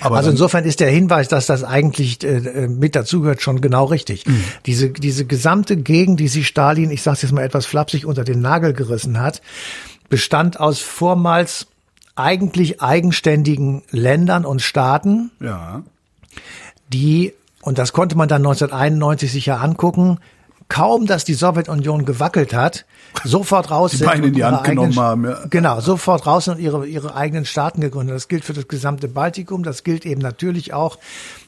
Aber 0.02 0.18
also 0.18 0.30
insofern 0.32 0.64
ist 0.66 0.80
der 0.80 0.90
Hinweis, 0.90 1.28
dass 1.28 1.46
das 1.46 1.64
eigentlich 1.64 2.24
äh, 2.24 2.38
äh, 2.38 2.68
mit 2.68 2.96
dazugehört, 2.96 3.42
schon 3.42 3.62
genau 3.62 3.86
richtig. 3.86 4.26
Mhm. 4.26 4.44
Diese, 4.66 4.90
diese 4.90 5.26
gesamte 5.26 5.78
Gegend, 5.78 6.20
die 6.20 6.28
sich 6.28 6.48
Stalin, 6.48 6.92
ich 6.92 7.02
sage 7.02 7.20
jetzt 7.22 7.32
mal 7.32 7.44
etwas 7.44 7.66
flapsig, 7.66 8.06
unter 8.06 8.24
den 8.24 8.42
Nagel 8.42 8.74
gerissen 8.74 9.20
hat, 9.20 9.42
bestand 10.10 10.60
aus 10.60 10.80
vormals 10.80 11.68
eigentlich 12.16 12.82
eigenständigen 12.82 13.84
Ländern 13.92 14.46
und 14.46 14.62
Staaten, 14.62 15.32
Ja. 15.40 15.84
die, 16.92 17.34
und 17.62 17.78
das 17.78 17.94
konnte 17.94 18.18
man 18.18 18.28
dann 18.28 18.42
1991 18.42 19.32
sich 19.32 19.46
ja 19.46 19.58
angucken, 19.58 20.20
kaum, 20.70 21.06
dass 21.08 21.26
die 21.26 21.34
Sowjetunion 21.34 22.06
gewackelt 22.06 22.54
hat, 22.54 22.86
sofort 23.24 23.72
raus 23.72 23.92
Die 23.92 23.98
sind 23.98 24.08
Beine 24.08 24.22
in 24.22 24.28
und 24.30 24.36
die 24.36 24.44
Hand 24.46 24.64
genommen 24.64 24.88
eigenen- 24.90 25.04
haben, 25.04 25.26
ja. 25.26 25.38
Genau, 25.50 25.82
sofort 25.82 26.26
raus 26.28 26.48
und 26.48 26.60
ihre, 26.60 26.86
ihre 26.88 27.16
eigenen 27.16 27.46
Staaten 27.46 27.82
gegründet. 27.82 28.16
Das 28.16 28.28
gilt 28.28 28.46
für 28.46 28.54
das 28.54 28.68
gesamte 28.68 29.08
Baltikum, 29.08 29.64
das 29.64 29.84
gilt 29.84 30.06
eben 30.06 30.22
natürlich 30.22 30.72
auch 30.74 30.98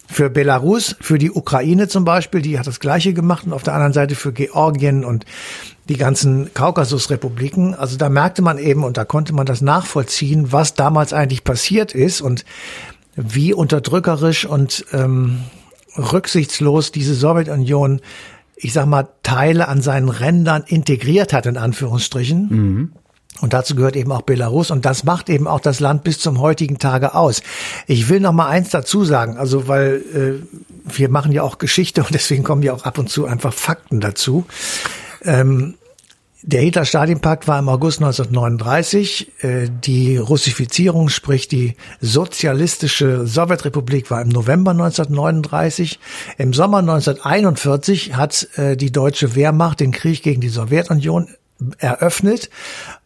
für 0.09 0.29
Belarus, 0.29 0.95
für 0.99 1.17
die 1.17 1.31
Ukraine 1.31 1.87
zum 1.87 2.03
Beispiel, 2.03 2.41
die 2.41 2.59
hat 2.59 2.67
das 2.67 2.79
Gleiche 2.81 3.13
gemacht 3.13 3.45
und 3.45 3.53
auf 3.53 3.63
der 3.63 3.73
anderen 3.75 3.93
Seite 3.93 4.15
für 4.15 4.33
Georgien 4.33 5.05
und 5.05 5.25
die 5.87 5.95
ganzen 5.97 6.53
Kaukasusrepubliken. 6.53 7.75
Also 7.75 7.95
da 7.97 8.09
merkte 8.09 8.41
man 8.41 8.57
eben 8.57 8.83
und 8.83 8.97
da 8.97 9.05
konnte 9.05 9.33
man 9.33 9.45
das 9.45 9.61
nachvollziehen, 9.61 10.51
was 10.51 10.73
damals 10.73 11.13
eigentlich 11.13 11.43
passiert 11.45 11.93
ist 11.93 12.19
und 12.21 12.43
wie 13.15 13.53
unterdrückerisch 13.53 14.45
und 14.45 14.85
ähm, 14.91 15.43
rücksichtslos 15.97 16.91
diese 16.91 17.13
Sowjetunion, 17.13 18.01
ich 18.61 18.73
sag 18.73 18.85
mal, 18.85 19.07
Teile 19.23 19.67
an 19.67 19.81
seinen 19.81 20.09
Rändern 20.09 20.63
integriert 20.67 21.33
hat, 21.33 21.45
in 21.47 21.57
Anführungsstrichen. 21.57 22.47
Und 23.39 23.53
dazu 23.53 23.75
gehört 23.75 23.95
eben 23.95 24.11
auch 24.11 24.21
Belarus 24.21 24.69
und 24.69 24.85
das 24.85 25.03
macht 25.03 25.29
eben 25.29 25.47
auch 25.47 25.59
das 25.59 25.79
Land 25.79 26.03
bis 26.03 26.19
zum 26.19 26.39
heutigen 26.39 26.77
Tage 26.77 27.15
aus. 27.15 27.41
Ich 27.87 28.07
will 28.07 28.19
noch 28.19 28.33
mal 28.33 28.47
eins 28.47 28.69
dazu 28.69 29.03
sagen, 29.03 29.37
also 29.37 29.67
weil 29.67 30.03
äh, 30.13 30.95
wir 30.95 31.09
machen 31.09 31.31
ja 31.31 31.41
auch 31.41 31.57
Geschichte 31.57 32.01
und 32.05 32.13
deswegen 32.13 32.43
kommen 32.43 32.61
ja 32.61 32.73
auch 32.73 32.83
ab 32.83 32.99
und 32.99 33.09
zu 33.09 33.25
einfach 33.25 33.53
Fakten 33.53 33.99
dazu. 33.99 34.45
Ähm, 35.23 35.75
der 36.43 36.61
Hitler-Stalin-Pakt 36.61 37.47
war 37.47 37.59
im 37.59 37.69
August 37.69 37.99
1939. 37.99 39.43
Äh, 39.43 39.69
die 39.69 40.17
Russifizierung, 40.17 41.09
sprich 41.09 41.47
die 41.47 41.75
sozialistische 41.99 43.27
Sowjetrepublik, 43.27 44.09
war 44.09 44.21
im 44.21 44.29
November 44.29 44.71
1939. 44.71 45.99
Im 46.37 46.53
Sommer 46.53 46.79
1941 46.79 48.15
hat 48.15 48.47
äh, 48.55 48.75
die 48.75 48.91
deutsche 48.91 49.35
Wehrmacht 49.35 49.79
den 49.79 49.91
Krieg 49.91 50.23
gegen 50.23 50.41
die 50.41 50.49
Sowjetunion 50.49 51.27
eröffnet 51.77 52.49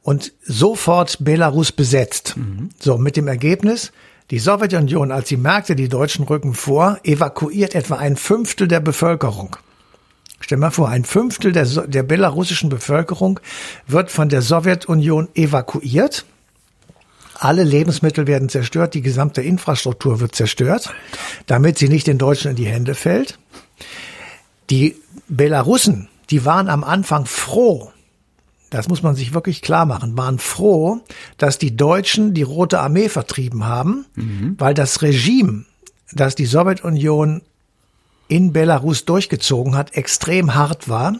und 0.01 0.31
sofort 0.43 1.17
Belarus 1.23 1.73
besetzt. 1.73 2.35
So, 2.79 2.97
mit 2.97 3.17
dem 3.17 3.27
Ergebnis, 3.27 3.91
die 4.31 4.39
Sowjetunion, 4.39 5.11
als 5.11 5.27
sie 5.27 5.37
merkte, 5.37 5.75
die 5.75 5.89
Deutschen 5.89 6.23
rücken 6.25 6.53
vor, 6.53 6.99
evakuiert 7.03 7.75
etwa 7.75 7.97
ein 7.97 8.15
Fünftel 8.15 8.69
der 8.69 8.79
Bevölkerung. 8.79 9.57
Stell 10.39 10.57
mal 10.57 10.71
vor, 10.71 10.89
ein 10.89 11.05
Fünftel 11.05 11.51
der, 11.51 11.65
So- 11.65 11.87
der 11.87 12.03
belarussischen 12.03 12.69
Bevölkerung 12.69 13.39
wird 13.87 14.11
von 14.11 14.29
der 14.29 14.41
Sowjetunion 14.41 15.29
evakuiert. 15.33 16.25
Alle 17.37 17.63
Lebensmittel 17.63 18.27
werden 18.27 18.47
zerstört, 18.49 18.93
die 18.93 19.01
gesamte 19.01 19.41
Infrastruktur 19.41 20.19
wird 20.19 20.35
zerstört, 20.35 20.93
damit 21.47 21.77
sie 21.77 21.89
nicht 21.89 22.07
den 22.07 22.17
Deutschen 22.17 22.51
in 22.51 22.55
die 22.57 22.65
Hände 22.67 22.95
fällt. 22.95 23.37
Die 24.69 24.95
Belarussen, 25.27 26.07
die 26.29 26.45
waren 26.45 26.69
am 26.69 26.83
Anfang 26.83 27.25
froh, 27.25 27.91
das 28.69 28.87
muss 28.87 29.03
man 29.03 29.15
sich 29.15 29.33
wirklich 29.33 29.61
klar 29.61 29.85
machen, 29.85 30.17
waren 30.17 30.39
froh, 30.39 30.99
dass 31.37 31.57
die 31.57 31.75
Deutschen 31.75 32.33
die 32.33 32.41
Rote 32.43 32.79
Armee 32.79 33.09
vertrieben 33.09 33.65
haben, 33.65 34.05
weil 34.57 34.73
das 34.73 35.01
Regime, 35.01 35.65
das 36.11 36.35
die 36.35 36.45
Sowjetunion 36.45 37.41
in 38.27 38.53
Belarus 38.53 39.05
durchgezogen 39.05 39.75
hat, 39.75 39.95
extrem 39.95 40.55
hart 40.55 40.89
war, 40.89 41.15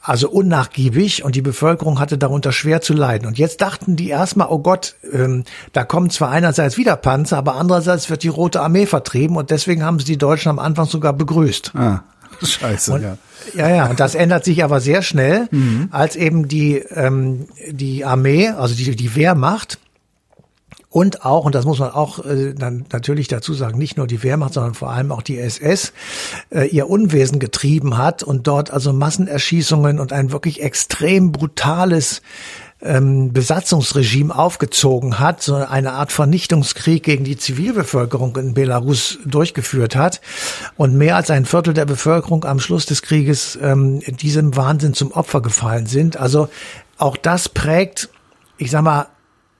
also 0.00 0.30
unnachgiebig 0.30 1.22
und 1.22 1.36
die 1.36 1.42
Bevölkerung 1.42 2.00
hatte 2.00 2.16
darunter 2.16 2.50
schwer 2.50 2.80
zu 2.80 2.94
leiden. 2.94 3.26
Und 3.26 3.36
jetzt 3.36 3.60
dachten 3.60 3.94
die 3.94 4.08
erstmal, 4.08 4.48
oh 4.48 4.60
Gott, 4.60 4.94
ähm, 5.12 5.44
da 5.72 5.84
kommen 5.84 6.08
zwar 6.08 6.30
einerseits 6.30 6.78
wieder 6.78 6.96
Panzer, 6.96 7.36
aber 7.36 7.56
andererseits 7.56 8.08
wird 8.08 8.22
die 8.22 8.28
Rote 8.28 8.62
Armee 8.62 8.86
vertrieben 8.86 9.36
und 9.36 9.50
deswegen 9.50 9.84
haben 9.84 9.98
sie 9.98 10.06
die 10.06 10.16
Deutschen 10.16 10.48
am 10.48 10.58
Anfang 10.58 10.86
sogar 10.86 11.12
begrüßt. 11.12 11.72
Ah, 11.74 12.04
scheiße, 12.42 12.98
ja. 13.02 13.18
Ja, 13.54 13.68
ja, 13.68 13.86
und 13.90 14.00
das 14.00 14.14
ändert 14.14 14.44
sich 14.44 14.64
aber 14.64 14.80
sehr 14.80 15.02
schnell, 15.02 15.48
als 15.90 16.16
eben 16.16 16.48
die, 16.48 16.76
ähm, 16.76 17.46
die 17.70 18.04
Armee, 18.04 18.48
also 18.48 18.74
die, 18.74 18.94
die 18.94 19.14
Wehrmacht 19.14 19.78
und 20.90 21.24
auch, 21.24 21.44
und 21.44 21.54
das 21.54 21.66
muss 21.66 21.78
man 21.78 21.90
auch 21.90 22.24
äh, 22.24 22.54
dann 22.54 22.86
natürlich 22.92 23.28
dazu 23.28 23.52
sagen, 23.52 23.78
nicht 23.78 23.98
nur 23.98 24.06
die 24.06 24.22
Wehrmacht, 24.22 24.54
sondern 24.54 24.72
vor 24.72 24.90
allem 24.90 25.12
auch 25.12 25.20
die 25.20 25.38
SS 25.38 25.92
äh, 26.50 26.66
ihr 26.68 26.88
Unwesen 26.88 27.38
getrieben 27.38 27.98
hat 27.98 28.22
und 28.22 28.46
dort 28.46 28.70
also 28.70 28.94
Massenerschießungen 28.94 30.00
und 30.00 30.14
ein 30.14 30.32
wirklich 30.32 30.62
extrem 30.62 31.30
brutales 31.30 32.22
ähm, 32.80 33.34
Besatzungsregime 33.34 34.34
aufgezogen 34.34 35.18
hat, 35.18 35.42
so 35.42 35.56
eine 35.56 35.92
Art 35.92 36.10
Vernichtungskrieg 36.10 37.02
gegen 37.02 37.24
die 37.24 37.36
Zivilbevölkerung 37.36 38.36
in 38.36 38.54
Belarus 38.54 39.18
durchgeführt 39.26 39.94
hat 39.94 40.22
und 40.76 40.96
mehr 40.96 41.16
als 41.16 41.30
ein 41.30 41.44
Viertel 41.44 41.74
der 41.74 41.86
Bevölkerung 41.86 42.44
am 42.44 42.60
Schluss 42.60 42.86
des 42.86 43.02
Krieges 43.02 43.58
ähm, 43.60 44.00
diesem 44.00 44.56
Wahnsinn 44.56 44.94
zum 44.94 45.12
Opfer 45.12 45.42
gefallen 45.42 45.86
sind. 45.86 46.16
Also 46.16 46.48
auch 46.96 47.18
das 47.18 47.50
prägt, 47.50 48.08
ich 48.56 48.70
sag 48.70 48.82
mal, 48.82 49.08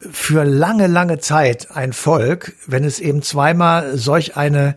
für 0.00 0.45
lange, 0.45 0.87
lange 0.87 1.19
Zeit 1.19 1.69
ein 1.75 1.93
Volk, 1.93 2.55
wenn 2.67 2.85
es 2.85 3.00
eben 3.00 3.23
zweimal 3.23 3.97
solch 3.97 4.37
eine, 4.37 4.76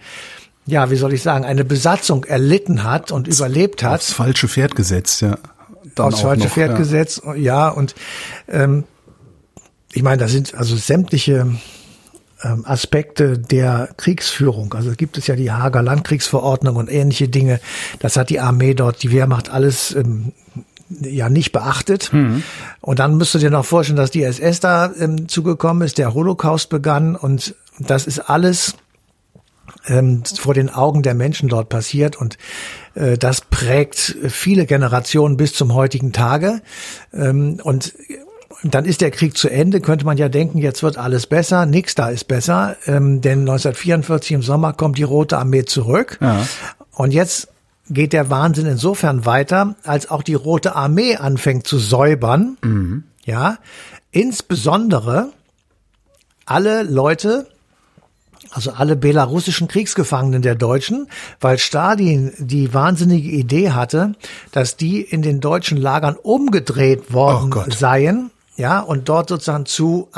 ja, 0.66 0.90
wie 0.90 0.96
soll 0.96 1.13
ich 1.13 1.22
sagen, 1.22 1.46
eine 1.46 1.63
Besatzung 1.63 2.24
erlitten 2.24 2.84
hat 2.84 3.12
und 3.12 3.28
überlebt 3.28 3.84
hat 3.84 4.00
Aufs 4.00 4.13
falsche 4.13 4.48
Pferd 4.48 4.75
gesetzt, 4.75 5.22
ja. 5.22 5.38
Dann 5.96 6.08
aufs 6.08 6.22
falsche 6.22 6.46
noch, 6.46 6.54
Pferd 6.54 6.72
ja. 6.72 6.78
gesetzt, 6.78 7.22
ja, 7.36 7.70
und 7.70 7.96
ähm, 8.48 8.86
ich 9.94 10.04
meine, 10.04 10.18
da 10.18 10.28
sind 10.28 10.56
also 10.56 10.75
sämtliche 10.75 11.48
ähm, 12.44 12.66
Aspekte 12.66 13.38
der 13.38 13.90
Kriegsführung. 13.98 14.74
Also 14.74 14.92
gibt 14.92 15.18
es 15.18 15.28
ja 15.28 15.36
die 15.36 15.51
Hager 15.51 15.82
Landkriegsverordnung 15.82 16.75
und 16.75 16.90
ähnliche 16.90 17.28
Dinge. 17.28 17.60
Das 18.00 18.16
hat 18.16 18.30
die 18.30 18.40
Armee 18.40 18.74
dort, 18.74 19.04
die 19.04 19.12
Wehrmacht 19.12 19.50
alles 19.50 19.94
ähm, 19.94 20.32
ja 21.01 21.29
nicht 21.29 21.51
beachtet. 21.51 22.12
Und 22.81 23.00
dann 23.00 23.17
müsst 23.17 23.33
du 23.33 23.39
dir 23.39 23.50
noch 23.50 23.65
vorstellen, 23.65 23.98
dass 23.98 24.12
die 24.12 24.24
SS 24.24 24.60
da 24.60 24.91
ähm, 25.00 25.27
zugekommen 25.27 25.83
ist, 25.83 25.98
der 25.98 26.13
Holocaust 26.13 26.69
begann 26.69 27.15
und 27.15 27.55
das 27.79 28.07
ist 28.07 28.19
alles 28.19 28.75
ähm, 29.88 30.24
vor 30.25 30.53
den 30.53 30.69
Augen 30.69 31.01
der 31.01 31.13
Menschen 31.13 31.50
dort 31.50 31.69
passiert 31.69 32.15
und 32.15 32.38
äh, 32.95 33.17
das 33.17 33.41
prägt 33.41 34.17
viele 34.27 34.65
Generationen 34.65 35.38
bis 35.38 35.53
zum 35.53 35.74
heutigen 35.74 36.12
Tage. 36.12 36.62
Ähm, 37.13 37.60
und 37.63 37.93
dann 38.63 38.86
ist 38.86 39.01
der 39.01 39.12
Krieg 39.12 39.38
zu 39.38 39.50
Ende, 39.50 39.81
könnte 39.81 40.05
man 40.05 40.17
ja 40.17 40.29
denken, 40.29 40.60
jetzt 40.60 40.83
wird 40.83 40.98
alles 40.98 41.25
besser. 41.25 41.65
Nix 41.65 41.95
da 41.95 42.10
ist 42.10 42.27
besser, 42.27 42.75
ähm, 42.86 43.21
denn 43.21 43.39
1944 43.39 44.33
im 44.33 44.43
Sommer 44.43 44.74
kommt 44.74 44.98
die 44.98 45.03
Rote 45.03 45.38
Armee 45.38 45.65
zurück. 45.65 46.19
Ja. 46.21 46.45
Und 46.91 47.12
jetzt 47.12 47.48
geht 47.93 48.13
der 48.13 48.29
Wahnsinn 48.29 48.65
insofern 48.65 49.25
weiter, 49.25 49.75
als 49.83 50.10
auch 50.10 50.24
die 50.24 50.33
Rote 50.33 50.75
Armee 50.75 51.15
anfängt 51.15 51.67
zu 51.67 51.77
säubern. 51.77 53.03
Ja, 53.24 53.57
insbesondere 54.12 55.31
alle 56.45 56.83
Leute, 56.83 57.48
also 58.50 58.71
alle 58.71 58.95
belarussischen 58.95 59.67
Kriegsgefangenen 59.67 60.41
der 60.41 60.55
Deutschen, 60.55 61.07
weil 61.39 61.57
Stalin 61.57 62.33
die 62.38 62.74
wahnsinnige 62.74 63.29
Idee 63.29 63.71
hatte, 63.71 64.13
dass 64.51 64.75
die 64.75 65.01
in 65.01 65.21
den 65.21 65.39
deutschen 65.39 65.77
Lagern 65.77 66.15
umgedreht 66.15 67.13
worden 67.13 67.53
Oh 67.53 67.63
seien, 67.69 68.31
ja, 68.57 68.79
und 68.79 69.07
dort 69.07 69.29
sozusagen 69.29 69.65
zu 69.65 70.10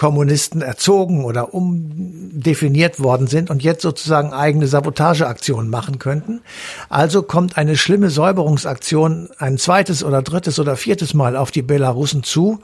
Antikommunisten 0.00 0.62
erzogen 0.62 1.24
oder 1.26 1.52
umdefiniert 1.52 3.00
worden 3.00 3.26
sind 3.26 3.50
und 3.50 3.62
jetzt 3.62 3.82
sozusagen 3.82 4.32
eigene 4.32 4.66
Sabotageaktionen 4.66 5.68
machen 5.68 5.98
könnten. 5.98 6.40
Also 6.88 7.22
kommt 7.22 7.58
eine 7.58 7.76
schlimme 7.76 8.08
Säuberungsaktion 8.08 9.28
ein 9.38 9.58
zweites 9.58 10.02
oder 10.02 10.22
drittes 10.22 10.58
oder 10.58 10.76
viertes 10.76 11.12
Mal 11.12 11.36
auf 11.36 11.50
die 11.50 11.60
Belarussen 11.60 12.22
zu 12.22 12.60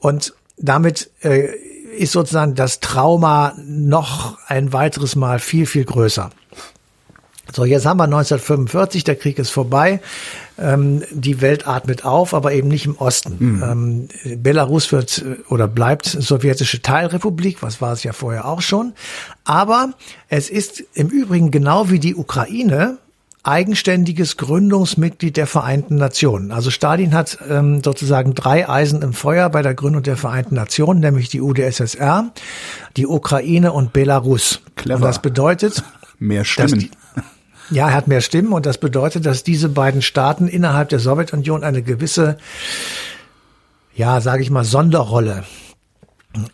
und 0.00 0.34
damit 0.58 1.10
äh, 1.22 1.48
ist 1.96 2.12
sozusagen 2.12 2.54
das 2.54 2.80
Trauma 2.80 3.54
noch 3.56 4.38
ein 4.46 4.74
weiteres 4.74 5.16
Mal 5.16 5.38
viel, 5.38 5.64
viel 5.64 5.86
größer. 5.86 6.28
So, 7.54 7.64
jetzt 7.64 7.86
haben 7.86 7.98
wir 7.98 8.04
1945, 8.04 9.04
der 9.04 9.16
Krieg 9.16 9.38
ist 9.38 9.50
vorbei, 9.50 10.00
ähm, 10.58 11.02
die 11.10 11.40
Welt 11.40 11.66
atmet 11.66 12.04
auf, 12.04 12.34
aber 12.34 12.52
eben 12.52 12.68
nicht 12.68 12.86
im 12.86 12.96
Osten. 12.96 13.36
Ähm, 13.62 14.42
Belarus 14.42 14.92
wird 14.92 15.18
äh, 15.18 15.52
oder 15.52 15.68
bleibt 15.68 16.06
sowjetische 16.06 16.82
Teilrepublik, 16.82 17.62
was 17.62 17.80
war 17.80 17.92
es 17.92 18.02
ja 18.02 18.12
vorher 18.12 18.46
auch 18.46 18.62
schon. 18.62 18.92
Aber 19.44 19.92
es 20.28 20.50
ist 20.50 20.84
im 20.94 21.08
Übrigen 21.08 21.50
genau 21.50 21.90
wie 21.90 21.98
die 21.98 22.14
Ukraine 22.14 22.98
eigenständiges 23.42 24.36
Gründungsmitglied 24.38 25.36
der 25.36 25.46
Vereinten 25.46 25.96
Nationen. 25.96 26.50
Also 26.50 26.70
Stalin 26.70 27.14
hat 27.14 27.38
ähm, 27.48 27.80
sozusagen 27.84 28.34
drei 28.34 28.68
Eisen 28.68 29.02
im 29.02 29.12
Feuer 29.12 29.48
bei 29.50 29.62
der 29.62 29.74
Gründung 29.74 30.02
der 30.02 30.16
Vereinten 30.16 30.56
Nationen, 30.56 30.98
nämlich 30.98 31.28
die 31.28 31.40
UdSSR, 31.40 32.32
die 32.96 33.06
Ukraine 33.06 33.72
und 33.72 33.92
Belarus. 33.92 34.62
Clever. 34.74 34.96
Und 34.96 35.02
das 35.02 35.22
bedeutet, 35.22 35.84
Mehr 36.18 36.44
Stimmen. 36.44 36.90
Ja, 37.70 37.88
er 37.88 37.94
hat 37.94 38.08
mehr 38.08 38.20
Stimmen 38.20 38.52
und 38.52 38.66
das 38.66 38.78
bedeutet, 38.78 39.26
dass 39.26 39.42
diese 39.42 39.68
beiden 39.68 40.02
Staaten 40.02 40.48
innerhalb 40.48 40.88
der 40.88 41.00
Sowjetunion 41.00 41.64
eine 41.64 41.82
gewisse, 41.82 42.38
ja, 43.94 44.20
sage 44.20 44.42
ich 44.42 44.50
mal, 44.50 44.64
Sonderrolle 44.64 45.44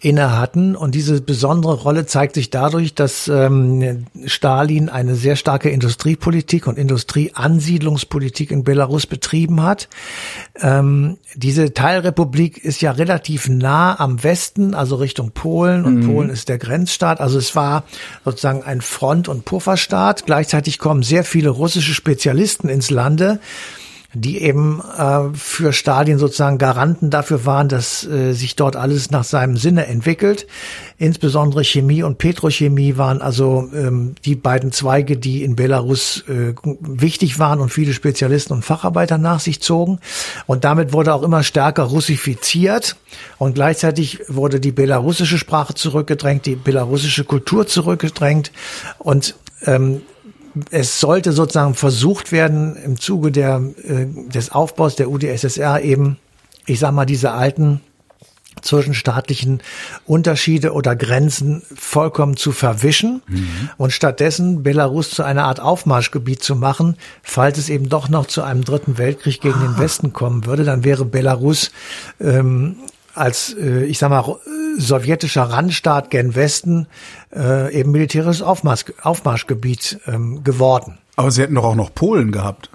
inne 0.00 0.38
hatten. 0.38 0.76
Und 0.76 0.94
diese 0.94 1.20
besondere 1.20 1.74
Rolle 1.74 2.06
zeigt 2.06 2.34
sich 2.34 2.50
dadurch, 2.50 2.94
dass 2.94 3.28
ähm, 3.28 4.06
Stalin 4.26 4.88
eine 4.88 5.14
sehr 5.14 5.36
starke 5.36 5.70
Industriepolitik 5.70 6.66
und 6.66 6.78
Industrieansiedlungspolitik 6.78 8.50
in 8.50 8.64
Belarus 8.64 9.06
betrieben 9.06 9.62
hat. 9.62 9.88
Ähm, 10.60 11.18
diese 11.34 11.74
Teilrepublik 11.74 12.58
ist 12.58 12.82
ja 12.82 12.92
relativ 12.92 13.48
nah 13.48 13.98
am 13.98 14.22
Westen, 14.22 14.74
also 14.74 14.96
Richtung 14.96 15.32
Polen. 15.32 15.84
Und 15.84 16.00
mhm. 16.00 16.12
Polen 16.12 16.30
ist 16.30 16.48
der 16.48 16.58
Grenzstaat. 16.58 17.20
Also 17.20 17.38
es 17.38 17.56
war 17.56 17.84
sozusagen 18.24 18.62
ein 18.62 18.80
Front- 18.80 19.28
und 19.28 19.44
Pufferstaat. 19.44 20.26
Gleichzeitig 20.26 20.78
kommen 20.78 21.02
sehr 21.02 21.24
viele 21.24 21.50
russische 21.50 21.94
Spezialisten 21.94 22.68
ins 22.68 22.90
Lande 22.90 23.40
die 24.14 24.42
eben 24.42 24.82
äh, 24.98 25.34
für 25.34 25.72
Stalin 25.72 26.18
sozusagen 26.18 26.58
Garanten 26.58 27.10
dafür 27.10 27.46
waren, 27.46 27.68
dass 27.68 28.06
äh, 28.06 28.32
sich 28.32 28.56
dort 28.56 28.76
alles 28.76 29.10
nach 29.10 29.24
seinem 29.24 29.56
Sinne 29.56 29.86
entwickelt. 29.86 30.46
Insbesondere 30.98 31.64
Chemie 31.64 32.02
und 32.02 32.18
Petrochemie 32.18 32.96
waren 32.96 33.22
also 33.22 33.70
ähm, 33.74 34.14
die 34.24 34.34
beiden 34.34 34.70
Zweige, 34.70 35.16
die 35.16 35.42
in 35.42 35.56
Belarus 35.56 36.24
äh, 36.28 36.54
wichtig 36.62 37.38
waren 37.38 37.60
und 37.60 37.70
viele 37.70 37.94
Spezialisten 37.94 38.52
und 38.52 38.64
Facharbeiter 38.64 39.16
nach 39.16 39.40
sich 39.40 39.62
zogen. 39.62 39.98
Und 40.46 40.64
damit 40.64 40.92
wurde 40.92 41.14
auch 41.14 41.22
immer 41.22 41.42
stärker 41.42 41.84
russifiziert 41.84 42.96
und 43.38 43.54
gleichzeitig 43.54 44.20
wurde 44.28 44.60
die 44.60 44.72
belarussische 44.72 45.38
Sprache 45.38 45.74
zurückgedrängt, 45.74 46.44
die 46.44 46.56
belarussische 46.56 47.24
Kultur 47.24 47.66
zurückgedrängt 47.66 48.52
und 48.98 49.36
ähm, 49.64 50.02
es 50.70 51.00
sollte 51.00 51.32
sozusagen 51.32 51.74
versucht 51.74 52.32
werden, 52.32 52.76
im 52.76 52.98
Zuge 52.98 53.32
der, 53.32 53.62
äh, 53.84 54.06
des 54.28 54.52
Aufbaus 54.52 54.96
der 54.96 55.10
UdSSR 55.10 55.82
eben, 55.82 56.18
ich 56.66 56.78
sag 56.78 56.92
mal, 56.92 57.06
diese 57.06 57.32
alten 57.32 57.80
zwischenstaatlichen 58.60 59.60
Unterschiede 60.06 60.72
oder 60.72 60.94
Grenzen 60.94 61.62
vollkommen 61.74 62.36
zu 62.36 62.52
verwischen 62.52 63.22
mhm. 63.26 63.70
und 63.76 63.92
stattdessen 63.92 64.62
Belarus 64.62 65.10
zu 65.10 65.22
einer 65.22 65.44
Art 65.44 65.60
Aufmarschgebiet 65.60 66.42
zu 66.42 66.54
machen, 66.54 66.96
falls 67.22 67.58
es 67.58 67.68
eben 67.68 67.88
doch 67.88 68.08
noch 68.08 68.26
zu 68.26 68.42
einem 68.42 68.64
dritten 68.64 68.98
Weltkrieg 68.98 69.40
gegen 69.40 69.58
ah. 69.58 69.62
den 69.62 69.78
Westen 69.78 70.12
kommen 70.12 70.46
würde, 70.46 70.64
dann 70.64 70.84
wäre 70.84 71.04
Belarus 71.04 71.72
ähm, 72.20 72.76
als, 73.14 73.54
äh, 73.54 73.84
ich 73.84 73.98
sag 73.98 74.10
mal, 74.10 74.38
sowjetischer 74.78 75.42
Randstaat 75.42 76.10
gen 76.10 76.34
Westen 76.34 76.86
äh, 77.34 77.72
eben 77.72 77.92
militärisches 77.92 78.42
Aufmarsch, 78.42 78.86
Aufmarschgebiet 79.02 80.00
ähm, 80.06 80.44
geworden. 80.44 80.98
Aber 81.16 81.30
sie 81.30 81.42
hätten 81.42 81.54
doch 81.54 81.64
auch 81.64 81.74
noch 81.74 81.94
Polen 81.94 82.32
gehabt. 82.32 82.70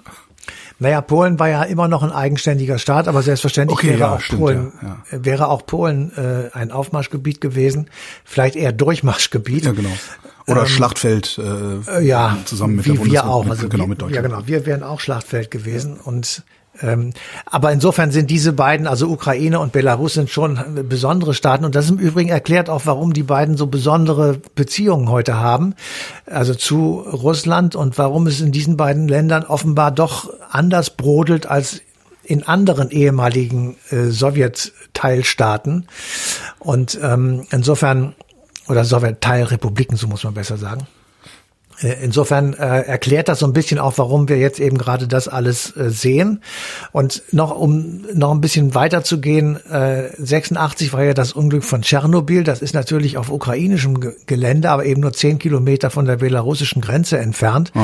Naja, 0.80 1.00
Polen 1.00 1.40
war 1.40 1.48
ja 1.48 1.64
immer 1.64 1.88
noch 1.88 2.04
ein 2.04 2.12
eigenständiger 2.12 2.78
Staat, 2.78 3.08
aber 3.08 3.22
selbstverständlich 3.22 3.78
okay, 3.78 3.88
wäre, 3.88 3.98
ja, 3.98 4.14
auch 4.14 4.20
stimmt, 4.20 4.40
Polen, 4.40 4.72
ja, 4.80 4.96
ja. 5.10 5.24
wäre 5.24 5.48
auch 5.48 5.66
Polen 5.66 6.12
äh, 6.16 6.56
ein 6.56 6.70
Aufmarschgebiet 6.70 7.40
gewesen, 7.40 7.90
vielleicht 8.24 8.54
eher 8.54 8.70
Durchmarschgebiet. 8.70 9.64
Ja, 9.64 9.72
genau. 9.72 9.90
Oder 10.46 10.62
ähm, 10.62 10.66
Schlachtfeld 10.68 11.38
äh, 11.38 12.00
ja, 12.00 12.38
zusammen 12.44 12.76
mit 12.76 12.86
wie 12.86 12.92
der 12.92 13.04
wir 13.04 13.26
auch. 13.26 13.48
Also 13.48 13.68
genau, 13.68 13.88
mit 13.88 14.00
Deutschland. 14.00 14.14
Ja, 14.14 14.22
genau. 14.22 14.46
Wir 14.46 14.66
wären 14.66 14.84
auch 14.84 15.00
Schlachtfeld 15.00 15.50
gewesen 15.50 15.98
und 15.98 16.44
ähm, 16.82 17.12
aber 17.46 17.72
insofern 17.72 18.10
sind 18.10 18.30
diese 18.30 18.52
beiden, 18.52 18.86
also 18.86 19.08
Ukraine 19.08 19.60
und 19.60 19.72
Belarus, 19.72 20.14
sind 20.14 20.30
schon 20.30 20.86
besondere 20.88 21.34
Staaten. 21.34 21.64
Und 21.64 21.74
das 21.74 21.90
im 21.90 21.98
Übrigen 21.98 22.30
erklärt 22.30 22.70
auch, 22.70 22.82
warum 22.84 23.12
die 23.12 23.22
beiden 23.22 23.56
so 23.56 23.66
besondere 23.66 24.40
Beziehungen 24.54 25.08
heute 25.08 25.36
haben, 25.36 25.74
also 26.26 26.54
zu 26.54 27.00
Russland 27.00 27.74
und 27.74 27.98
warum 27.98 28.26
es 28.26 28.40
in 28.40 28.52
diesen 28.52 28.76
beiden 28.76 29.08
Ländern 29.08 29.44
offenbar 29.44 29.90
doch 29.90 30.32
anders 30.50 30.90
brodelt 30.90 31.46
als 31.46 31.80
in 32.24 32.42
anderen 32.42 32.90
ehemaligen 32.90 33.76
äh, 33.90 34.10
Sowjet-Teilstaaten. 34.10 35.88
Und 36.58 36.98
ähm, 37.02 37.46
insofern, 37.50 38.14
oder 38.68 38.84
Sowjet-Teilrepubliken, 38.84 39.96
so 39.96 40.06
muss 40.08 40.24
man 40.24 40.34
besser 40.34 40.58
sagen. 40.58 40.86
Äh, 41.82 41.96
insofern 42.02 42.54
äh, 42.54 42.82
erklärt 42.82 43.28
das 43.28 43.40
so 43.40 43.46
ein 43.46 43.52
bisschen 43.52 43.78
auch, 43.78 43.98
warum 43.98 44.28
wir 44.28 44.38
jetzt 44.38 44.60
eben 44.60 44.78
gerade 44.78 45.08
das 45.08 45.28
alles 45.28 45.76
äh, 45.76 45.90
sehen. 45.90 46.42
Und 46.92 47.22
noch 47.32 47.56
um 47.56 48.04
noch 48.14 48.32
ein 48.32 48.40
bisschen 48.40 48.74
weiter 48.74 49.04
zu 49.04 49.20
gehen, 49.20 49.58
äh, 49.70 50.10
86 50.18 50.92
war 50.92 51.04
ja 51.04 51.14
das 51.14 51.32
Unglück 51.32 51.64
von 51.64 51.82
Tschernobyl. 51.82 52.44
Das 52.44 52.62
ist 52.62 52.74
natürlich 52.74 53.16
auf 53.16 53.30
ukrainischem 53.30 54.00
Ge 54.00 54.12
Gelände, 54.26 54.70
aber 54.70 54.84
eben 54.84 55.00
nur 55.00 55.12
zehn 55.12 55.38
Kilometer 55.38 55.90
von 55.90 56.04
der 56.04 56.16
belarussischen 56.16 56.82
Grenze 56.82 57.18
entfernt. 57.18 57.74
Mhm. 57.74 57.82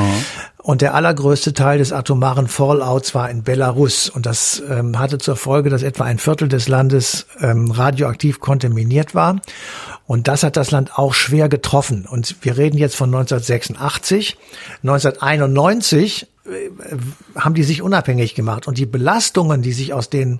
Und 0.65 0.81
der 0.81 0.95
allergrößte 0.95 1.53
Teil 1.53 1.77
des 1.77 1.93
atomaren 1.93 2.47
Fallouts 2.47 3.13
war 3.13 3.29
in 3.29 3.43
Belarus. 3.43 4.09
Und 4.09 4.25
das 4.25 4.63
ähm, 4.67 4.97
hatte 4.97 5.19
zur 5.19 5.35
Folge, 5.35 5.69
dass 5.69 5.83
etwa 5.83 6.05
ein 6.05 6.17
Viertel 6.17 6.47
des 6.47 6.67
Landes 6.67 7.27
ähm, 7.39 7.69
radioaktiv 7.69 8.39
kontaminiert 8.39 9.13
war. 9.13 9.41
Und 10.07 10.27
das 10.27 10.41
hat 10.41 10.57
das 10.57 10.71
Land 10.71 10.97
auch 10.97 11.13
schwer 11.13 11.49
getroffen. 11.49 12.07
Und 12.09 12.37
wir 12.41 12.57
reden 12.57 12.79
jetzt 12.79 12.95
von 12.95 13.13
1986. 13.13 13.84
1991 14.83 16.27
äh, 16.45 17.39
haben 17.39 17.55
die 17.55 17.63
sich 17.63 17.81
unabhängig 17.81 18.35
gemacht. 18.35 18.67
Und 18.67 18.77
die 18.77 18.85
Belastungen, 18.85 19.61
die 19.61 19.73
sich 19.73 19.93
aus 19.93 20.09
den 20.09 20.39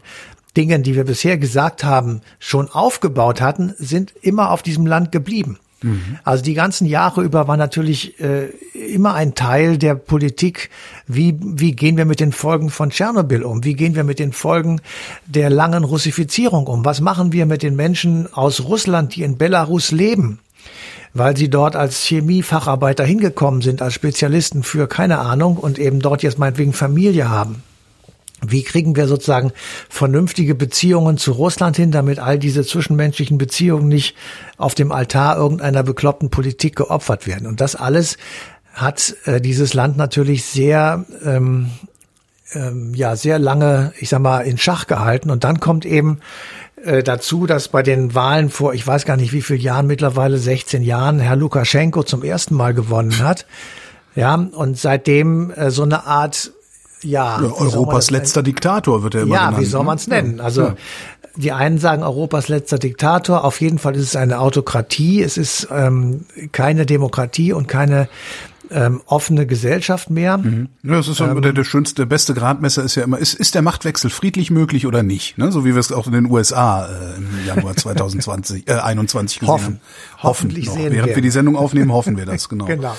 Dingen, 0.57 0.83
die 0.83 0.95
wir 0.95 1.03
bisher 1.03 1.37
gesagt 1.37 1.83
haben, 1.83 2.21
schon 2.39 2.69
aufgebaut 2.69 3.41
hatten, 3.41 3.73
sind 3.77 4.13
immer 4.21 4.51
auf 4.51 4.63
diesem 4.63 4.85
Land 4.85 5.11
geblieben. 5.11 5.59
Mhm. 5.81 6.17
Also 6.23 6.43
die 6.43 6.53
ganzen 6.53 6.87
Jahre 6.87 7.21
über 7.21 7.47
war 7.47 7.57
natürlich 7.57 8.19
äh, 8.19 8.45
immer 8.73 9.13
ein 9.13 9.35
Teil 9.35 9.77
der 9.77 9.95
Politik, 9.95 10.69
wie, 11.07 11.37
wie 11.41 11.73
gehen 11.73 11.97
wir 11.97 12.05
mit 12.05 12.19
den 12.19 12.31
Folgen 12.31 12.69
von 12.69 12.89
Tschernobyl 12.89 13.43
um? 13.43 13.63
Wie 13.63 13.73
gehen 13.73 13.95
wir 13.95 14.03
mit 14.03 14.19
den 14.19 14.31
Folgen 14.31 14.81
der 15.25 15.49
langen 15.49 15.83
Russifizierung 15.83 16.67
um? 16.67 16.85
Was 16.85 17.01
machen 17.01 17.31
wir 17.33 17.45
mit 17.45 17.61
den 17.61 17.75
Menschen 17.75 18.31
aus 18.33 18.63
Russland, 18.63 19.15
die 19.15 19.23
in 19.23 19.37
Belarus 19.37 19.91
leben? 19.91 20.39
Weil 21.15 21.35
sie 21.35 21.49
dort 21.49 21.75
als 21.75 22.03
Chemiefacharbeiter 22.03 23.05
hingekommen 23.05 23.61
sind, 23.61 23.81
als 23.81 23.93
Spezialisten 23.93 24.63
für 24.63 24.87
keine 24.87 25.19
Ahnung 25.19 25.57
und 25.57 25.79
eben 25.79 26.01
dort 26.01 26.21
jetzt 26.21 26.37
meinetwegen 26.37 26.73
Familie 26.73 27.29
haben. 27.29 27.63
Wie 28.45 28.63
kriegen 28.63 28.97
wir 28.97 29.07
sozusagen 29.07 29.53
vernünftige 29.89 30.55
Beziehungen 30.55 31.17
zu 31.17 31.31
Russland 31.31 31.77
hin, 31.77 31.91
damit 31.91 32.19
all 32.19 32.37
diese 32.37 32.65
zwischenmenschlichen 32.65 33.37
Beziehungen 33.37 33.87
nicht 33.87 34.13
auf 34.57 34.75
dem 34.75 34.91
Altar 34.91 35.37
irgendeiner 35.37 35.83
bekloppten 35.83 36.29
Politik 36.29 36.75
geopfert 36.75 37.27
werden? 37.27 37.47
Und 37.47 37.61
das 37.61 37.77
alles 37.77 38.17
hat 38.73 39.15
äh, 39.23 39.39
dieses 39.39 39.73
Land 39.73 39.95
natürlich 39.95 40.43
sehr, 40.43 41.05
ähm, 41.23 41.71
ähm, 42.53 42.93
ja, 42.93 43.15
sehr 43.15 43.39
lange, 43.39 43.93
ich 44.01 44.09
sag 44.09 44.19
mal, 44.19 44.41
in 44.41 44.57
Schach 44.57 44.85
gehalten. 44.85 45.31
Und 45.31 45.45
dann 45.45 45.61
kommt 45.61 45.85
eben 45.85 46.19
äh, 46.85 47.03
dazu, 47.03 47.45
dass 47.45 47.67
bei 47.67 47.83
den 47.83 48.15
Wahlen 48.15 48.49
vor, 48.49 48.73
ich 48.73 48.85
weiß 48.85 49.05
gar 49.05 49.17
nicht 49.17 49.33
wie 49.33 49.41
viel 49.41 49.61
Jahren, 49.61 49.87
mittlerweile 49.87 50.37
16 50.37 50.83
Jahren, 50.83 51.19
Herr 51.19 51.35
Lukaschenko 51.35 52.03
zum 52.03 52.23
ersten 52.23 52.55
Mal 52.55 52.73
gewonnen 52.73 53.19
hat. 53.19 53.45
Ja, 54.15 54.35
und 54.35 54.77
seitdem 54.77 55.51
äh, 55.51 55.71
so 55.71 55.83
eine 55.83 56.05
Art 56.05 56.51
ja, 57.01 57.41
ja 57.41 57.51
Europas 57.51 58.11
letzter 58.11 58.43
Diktator 58.43 59.03
wird 59.03 59.15
er 59.15 59.23
immer 59.23 59.35
Ja, 59.35 59.45
genannt, 59.47 59.59
wie 59.59 59.65
soll 59.65 59.83
man 59.83 59.97
es 59.97 60.07
nennen? 60.07 60.39
Also 60.39 60.61
ja. 60.61 60.75
die 61.35 61.51
einen 61.51 61.77
sagen 61.77 62.03
Europas 62.03 62.47
letzter 62.47 62.79
Diktator. 62.79 63.43
Auf 63.43 63.61
jeden 63.61 63.77
Fall 63.77 63.95
ist 63.95 64.03
es 64.03 64.15
eine 64.15 64.39
Autokratie. 64.39 65.21
Es 65.21 65.37
ist 65.37 65.67
ähm, 65.71 66.25
keine 66.51 66.85
Demokratie 66.85 67.51
und 67.51 67.67
keine 67.67 68.07
ähm, 68.71 69.01
offene 69.05 69.45
Gesellschaft 69.45 70.09
mehr. 70.09 70.37
Mhm. 70.37 70.69
Ja, 70.83 70.97
das 70.97 71.07
ist 71.07 71.19
ähm, 71.19 71.41
der, 71.41 71.53
der 71.53 71.63
schönste, 71.63 71.95
der 71.95 72.05
beste 72.05 72.33
Gradmesser 72.33 72.83
ist 72.83 72.95
ja 72.95 73.03
immer, 73.03 73.17
ist, 73.17 73.33
ist 73.33 73.55
der 73.55 73.61
Machtwechsel 73.61 74.09
friedlich 74.09 74.51
möglich 74.51 74.85
oder 74.85 75.03
nicht? 75.03 75.37
Ne? 75.37 75.51
So 75.51 75.65
wie 75.65 75.73
wir 75.73 75.79
es 75.79 75.91
auch 75.91 76.07
in 76.07 76.13
den 76.13 76.29
USA 76.29 76.85
äh, 76.85 77.17
im 77.17 77.27
Januar 77.45 77.75
2020, 77.77 78.67
äh, 78.67 78.73
21 78.73 79.39
gesehen 79.39 79.53
Hoffen. 79.53 79.65
haben. 79.65 79.79
Hoffentlich 80.23 80.67
noch. 80.67 80.73
sehen 80.73 80.91
Während 80.91 81.09
wir. 81.09 81.15
wir 81.15 81.21
die 81.21 81.31
Sendung 81.31 81.55
aufnehmen, 81.55 81.91
hoffen 81.91 82.17
wir 82.17 82.25
das, 82.25 82.49
genau. 82.49 82.65
genau. 82.65 82.95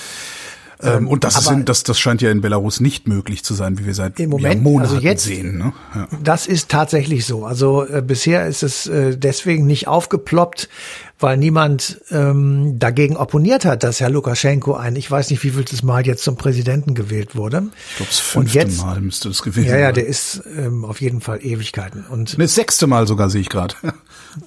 Ähm, 0.83 1.09
und 1.09 1.25
das, 1.25 1.51
in, 1.51 1.65
das, 1.65 1.83
das 1.85 1.99
scheint 1.99 2.23
ja 2.23 2.31
in 2.31 2.41
Belarus 2.41 2.81
nicht 2.81 3.09
möglich 3.09 3.43
zu 3.45 3.55
sein, 3.55 3.79
wie 3.79 3.87
wir 3.87 3.95
seit 3.95 4.21
im 4.21 4.31
Moment, 4.31 4.57
also 4.57 4.63
Monaten 4.63 4.95
also 4.95 5.03
jetzt, 5.03 5.25
sehen. 5.25 5.59
Ne? 5.59 5.73
Ja. 5.95 6.09
Das 6.23 6.47
ist 6.47 6.69
tatsächlich 6.69 7.25
so. 7.25 7.47
Also 7.47 7.87
äh, 7.87 8.03
bisher 8.03 8.47
ist 8.47 8.63
es 8.63 8.87
äh, 8.87 9.17
deswegen 9.17 9.67
nicht 9.67 9.89
aufgeploppt, 9.89 10.69
weil 11.19 11.39
niemand 11.39 12.01
ähm, 12.11 12.79
dagegen 12.79 13.17
opponiert 13.17 13.65
hat, 13.65 13.83
dass 13.85 14.01
Herr 14.01 14.11
Lukaschenko 14.11 14.75
ein, 14.75 14.97
ich 14.97 15.11
weiß 15.11 15.31
nicht, 15.31 15.43
wie 15.45 15.51
vieltes 15.51 15.83
Mal 15.83 16.07
jetzt 16.07 16.23
zum 16.23 16.37
Präsidenten 16.37 16.95
gewählt 16.95 17.35
wurde. 17.37 17.69
Ich 17.91 17.97
glaube, 17.97 18.11
das 18.11 18.19
fünfte 18.21 18.59
jetzt, 18.59 18.83
Mal 18.83 19.01
müsste 19.01 19.29
das 19.29 19.43
gewesen 19.43 19.69
sein. 19.69 19.79
Ja, 19.79 19.87
ja, 19.87 19.93
der 19.93 20.07
ist 20.07 20.43
ähm, 20.59 20.85
auf 20.85 21.01
jeden 21.01 21.23
Fall 21.23 21.39
Ewigkeiten. 21.43 22.05
Und 22.11 22.39
das 22.39 22.55
sechste 22.55 22.87
Mal 22.87 23.07
sogar 23.07 23.31
sehe 23.31 23.41
ich 23.41 23.49
gerade. 23.49 23.75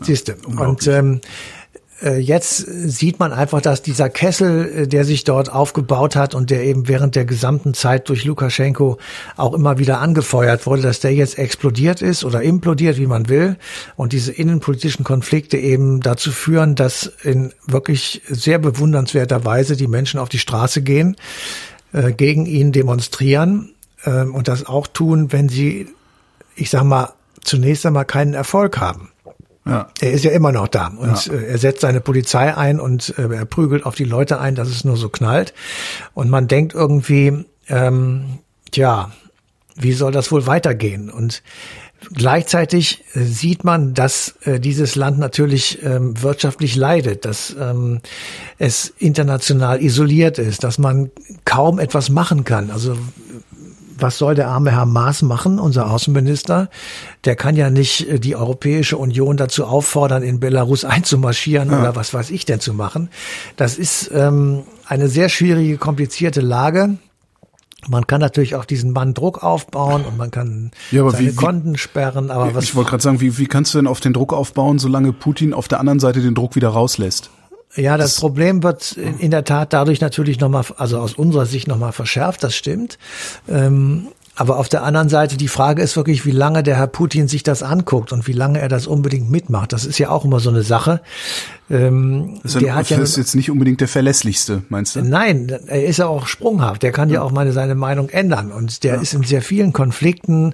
Siehste. 0.02 0.36
Und 0.46 0.86
ähm, 0.86 1.22
äh, 1.22 1.59
jetzt 2.02 2.58
sieht 2.58 3.20
man 3.20 3.34
einfach, 3.34 3.62
dass 3.62 3.82
dieser 3.82 4.10
Kessel, 4.10 4.84
äh, 4.84 4.88
der 4.88 5.04
sich 5.04 5.24
dort 5.26 5.52
aufgebaut 5.52 6.16
hat 6.16 6.34
und 6.34 6.50
der 6.50 6.64
eben 6.64 6.88
während 6.88 7.16
der 7.16 7.26
gesamten 7.26 7.74
Zeit 7.74 8.08
durch 8.10 8.24
Lukaschenko 8.24 8.98
auch 9.36 9.54
immer 9.54 9.80
wieder 9.80 10.00
angefeuert 10.00 10.66
wurde, 10.66 10.82
dass 10.82 11.02
der 11.02 11.14
jetzt 11.14 11.38
explodiert 11.38 12.02
ist 12.02 12.24
oder 12.24 12.42
implodiert, 12.42 12.98
wie 12.98 13.08
man 13.08 13.28
will. 13.28 13.58
Und 13.96 14.14
diese 14.14 14.32
innenpolitischen 14.32 15.04
Konflikte 15.04 15.58
eben 15.58 16.00
dazu 16.00 16.32
führen, 16.32 16.76
dass 16.76 17.12
in 17.24 17.52
wirklich 17.68 18.22
sehr 18.28 18.60
bewundernswerter 18.60 19.44
Weise 19.44 19.76
die 19.76 19.88
Menschen 19.88 20.20
auf 20.20 20.30
die 20.30 20.40
Straße 20.40 20.82
gehen, 20.82 21.18
äh, 21.92 22.14
gegen 22.14 22.46
ihn 22.46 22.72
demonstrieren 22.72 23.74
äh, 24.04 24.24
und 24.24 24.48
das 24.48 24.66
auch 24.66 24.88
tun, 24.88 25.32
wenn 25.34 25.50
sie, 25.50 25.88
ich 26.56 26.70
sag 26.70 26.84
mal, 26.84 27.14
zunächst 27.44 27.86
einmal 27.86 28.06
keinen 28.06 28.34
Erfolg 28.34 28.80
haben. 28.80 29.10
Ja. 29.70 29.90
Er 30.02 30.12
ist 30.12 30.24
ja 30.24 30.32
immer 30.32 30.52
noch 30.52 30.68
da 30.68 30.88
und 30.88 31.26
ja. 31.26 31.34
Äh, 31.34 31.46
er 31.52 31.58
setzt 31.58 31.82
seine 31.82 32.02
Polizei 32.02 32.56
ein 32.56 32.80
und 32.80 33.14
äh, 33.18 33.34
er 33.34 33.46
prügelt 33.46 33.86
auf 33.86 33.96
die 33.96 34.06
Leute 34.06 34.40
ein, 34.40 34.56
dass 34.56 34.70
es 34.70 34.84
nur 34.84 34.98
so 34.98 35.10
knallt. 35.10 35.54
Und 36.14 36.30
man 36.30 36.48
denkt 36.48 36.74
irgendwie, 36.74 37.46
ähm, 37.68 38.40
tja, 38.72 39.12
wie 39.76 39.94
soll 39.94 40.12
das 40.12 40.32
wohl 40.32 40.46
weitergehen? 40.46 41.10
Und 41.10 41.42
Gleichzeitig 42.14 43.04
äh, 43.14 43.24
sieht 43.24 43.64
man, 43.64 43.94
dass 43.94 44.36
äh, 44.44 44.60
dieses 44.60 44.96
Land 44.96 45.20
natürlich 45.20 45.84
ähm, 45.84 46.22
wirtschaftlich 46.22 46.76
leidet, 46.76 47.26
dass 47.26 47.56
ähm, 47.60 48.00
es 48.58 48.94
international 49.00 49.82
isoliert 49.84 50.40
ist, 50.40 50.64
dass 50.64 50.78
man 50.78 51.12
kaum 51.44 51.78
etwas 51.78 52.10
machen 52.10 52.46
kann. 52.46 52.72
Also 52.72 52.98
was 54.02 54.18
soll 54.18 54.36
der 54.36 54.48
arme 54.48 54.72
Herr 54.72 54.86
Maas 54.86 55.22
machen, 55.22 55.60
unser 55.60 55.92
Außenminister? 55.92 56.70
Der 57.26 57.36
kann 57.36 57.56
ja 57.56 57.70
nicht 57.70 58.10
äh, 58.10 58.20
die 58.20 58.36
Europäische 58.36 58.98
Union 58.98 59.38
dazu 59.38 59.66
auffordern, 59.66 60.24
in 60.24 60.40
Belarus 60.40 60.86
einzumarschieren 60.86 61.72
ja. 61.72 61.80
oder 61.80 61.96
was 61.96 62.14
weiß 62.14 62.30
ich 62.32 62.46
denn 62.46 62.60
zu 62.60 62.74
machen. 62.74 63.10
Das 63.56 63.78
ist 63.78 64.12
ähm, 64.14 64.64
eine 64.86 65.08
sehr 65.08 65.30
schwierige, 65.30 65.78
komplizierte 65.78 66.42
Lage. 66.42 66.98
Man 67.88 68.08
kann 68.08 68.20
natürlich 68.20 68.56
auch 68.56 68.66
diesen 68.66 68.92
Mann 68.92 69.14
Druck 69.14 69.42
aufbauen 69.42 70.04
und 70.04 70.18
man 70.18 70.32
kann 70.32 70.72
ja, 70.92 71.02
aber 71.02 71.12
seine 71.12 71.32
wie, 71.32 71.36
Konten 71.36 71.78
sperren. 71.78 72.30
Aber 72.30 72.54
was 72.54 72.66
ich 72.66 72.76
wollte 72.76 72.90
gerade 72.90 73.04
sagen, 73.04 73.22
wie, 73.22 73.38
wie 73.38 73.46
kannst 73.46 73.74
du 73.74 73.78
denn 73.78 73.88
auf 73.88 74.02
den 74.02 74.12
Druck 74.12 74.34
aufbauen, 74.34 74.80
solange 74.80 75.14
Putin 75.14 75.54
auf 75.54 75.68
der 75.68 75.80
anderen 75.80 76.00
Seite 76.00 76.22
den 76.22 76.36
Druck 76.36 76.56
wieder 76.56 76.70
rauslässt? 76.70 77.30
Ja, 77.80 77.98
das, 77.98 78.14
das 78.14 78.20
Problem 78.20 78.64
wird 78.64 78.94
in 78.94 79.32
der 79.32 79.44
Tat 79.44 79.74
dadurch 79.74 80.02
natürlich 80.02 80.40
nochmal, 80.40 80.64
also 80.78 81.00
aus 81.00 81.14
unserer 81.14 81.46
Sicht 81.46 81.68
nochmal 81.68 81.92
verschärft, 81.92 82.44
das 82.44 82.56
stimmt. 82.56 82.98
Ähm, 83.48 84.08
aber 84.40 84.58
auf 84.58 84.70
der 84.70 84.84
anderen 84.84 85.10
Seite, 85.10 85.36
die 85.36 85.50
Frage 85.50 85.82
ist 85.82 85.98
wirklich, 85.98 86.26
wie 86.26 86.32
lange 86.32 86.64
der 86.64 86.78
Herr 86.78 86.88
Putin 86.88 87.28
sich 87.28 87.44
das 87.44 87.62
anguckt 87.62 88.14
und 88.14 88.26
wie 88.26 88.32
lange 88.32 88.62
er 88.62 88.70
das 88.70 88.88
unbedingt 88.88 89.30
mitmacht. 89.30 89.74
Das 89.74 89.84
ist 89.84 90.00
ja 90.00 90.12
auch 90.12 90.24
immer 90.24 90.40
so 90.40 90.50
eine 90.50 90.64
Sache. 90.64 91.02
Ähm, 91.70 92.40
ist, 92.46 92.56
der 92.62 92.74
hat 92.74 92.90
ja, 92.90 93.00
ist 93.00 93.18
jetzt 93.18 93.36
nicht 93.36 93.52
unbedingt 93.52 93.82
der 93.82 93.90
verlässlichste, 93.90 94.64
meinst 94.70 94.96
du? 94.96 95.02
Nein, 95.02 95.50
er 95.68 95.84
ist 95.84 95.98
ja 95.98 96.08
auch 96.08 96.26
sprunghaft. 96.26 96.84
Der 96.84 96.94
kann 96.94 97.10
ja, 97.10 97.16
ja 97.16 97.22
auch 97.22 97.32
mal 97.32 97.52
seine 97.52 97.76
Meinung 97.76 98.08
ändern. 98.08 98.54
Und 98.54 98.86
der 98.86 98.96
ja. 98.96 99.02
ist 99.02 99.14
in 99.14 99.24
sehr 99.24 99.42
vielen 99.42 99.74
Konflikten 99.74 100.54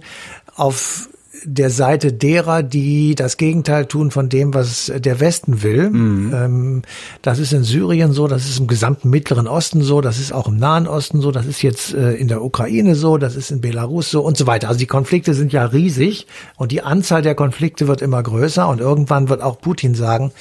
auf 0.55 1.07
der 1.43 1.69
Seite 1.69 2.13
derer, 2.13 2.63
die 2.63 3.15
das 3.15 3.37
Gegenteil 3.37 3.85
tun 3.85 4.11
von 4.11 4.29
dem, 4.29 4.53
was 4.53 4.91
der 4.95 5.19
Westen 5.19 5.63
will. 5.63 5.89
Mhm. 5.89 6.33
Ähm, 6.33 6.81
das 7.21 7.39
ist 7.39 7.53
in 7.53 7.63
Syrien 7.63 8.11
so, 8.11 8.27
das 8.27 8.45
ist 8.45 8.59
im 8.59 8.67
gesamten 8.67 9.09
Mittleren 9.09 9.47
Osten 9.47 9.81
so, 9.81 10.01
das 10.01 10.19
ist 10.19 10.31
auch 10.31 10.47
im 10.47 10.57
Nahen 10.57 10.87
Osten 10.87 11.21
so, 11.21 11.31
das 11.31 11.45
ist 11.45 11.61
jetzt 11.61 11.93
äh, 11.93 12.13
in 12.13 12.27
der 12.27 12.43
Ukraine 12.43 12.95
so, 12.95 13.17
das 13.17 13.35
ist 13.35 13.51
in 13.51 13.61
Belarus 13.61 14.11
so 14.11 14.21
und 14.21 14.37
so 14.37 14.47
weiter. 14.47 14.67
Also 14.67 14.79
die 14.79 14.87
Konflikte 14.87 15.33
sind 15.33 15.53
ja 15.53 15.65
riesig 15.65 16.27
und 16.57 16.71
die 16.71 16.81
Anzahl 16.81 17.21
der 17.21 17.35
Konflikte 17.35 17.87
wird 17.87 18.01
immer 18.01 18.21
größer 18.21 18.67
und 18.67 18.79
irgendwann 18.79 19.29
wird 19.29 19.41
auch 19.41 19.59
Putin 19.59 19.95
sagen, 19.95 20.31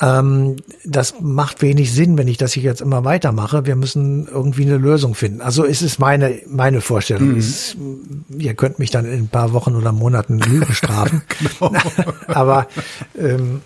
ähm, 0.00 0.56
das 0.84 1.14
macht 1.20 1.62
wenig 1.62 1.92
Sinn, 1.92 2.18
wenn 2.18 2.28
ich 2.28 2.36
das 2.36 2.52
hier 2.52 2.64
jetzt 2.64 2.80
immer 2.80 3.04
weitermache. 3.04 3.66
Wir 3.66 3.76
müssen 3.76 4.26
irgendwie 4.26 4.62
eine 4.62 4.76
Lösung 4.76 5.14
finden. 5.14 5.40
Also 5.40 5.62
ist 5.64 5.82
es 5.82 5.98
meine, 5.98 6.40
meine 6.48 6.80
Vorstellung. 6.80 7.32
Mhm. 7.32 7.38
Es, 7.38 7.76
ihr 8.36 8.54
könnt 8.54 8.78
mich 8.78 8.90
dann 8.90 9.04
in 9.04 9.12
ein 9.12 9.28
paar 9.28 9.52
Wochen 9.52 9.76
oder 9.76 9.92
Monaten 9.92 10.38
Lügen 10.40 10.72
strafen. 10.74 11.22
genau. 11.38 11.72
Aber 12.26 12.66
ähm, 13.16 13.60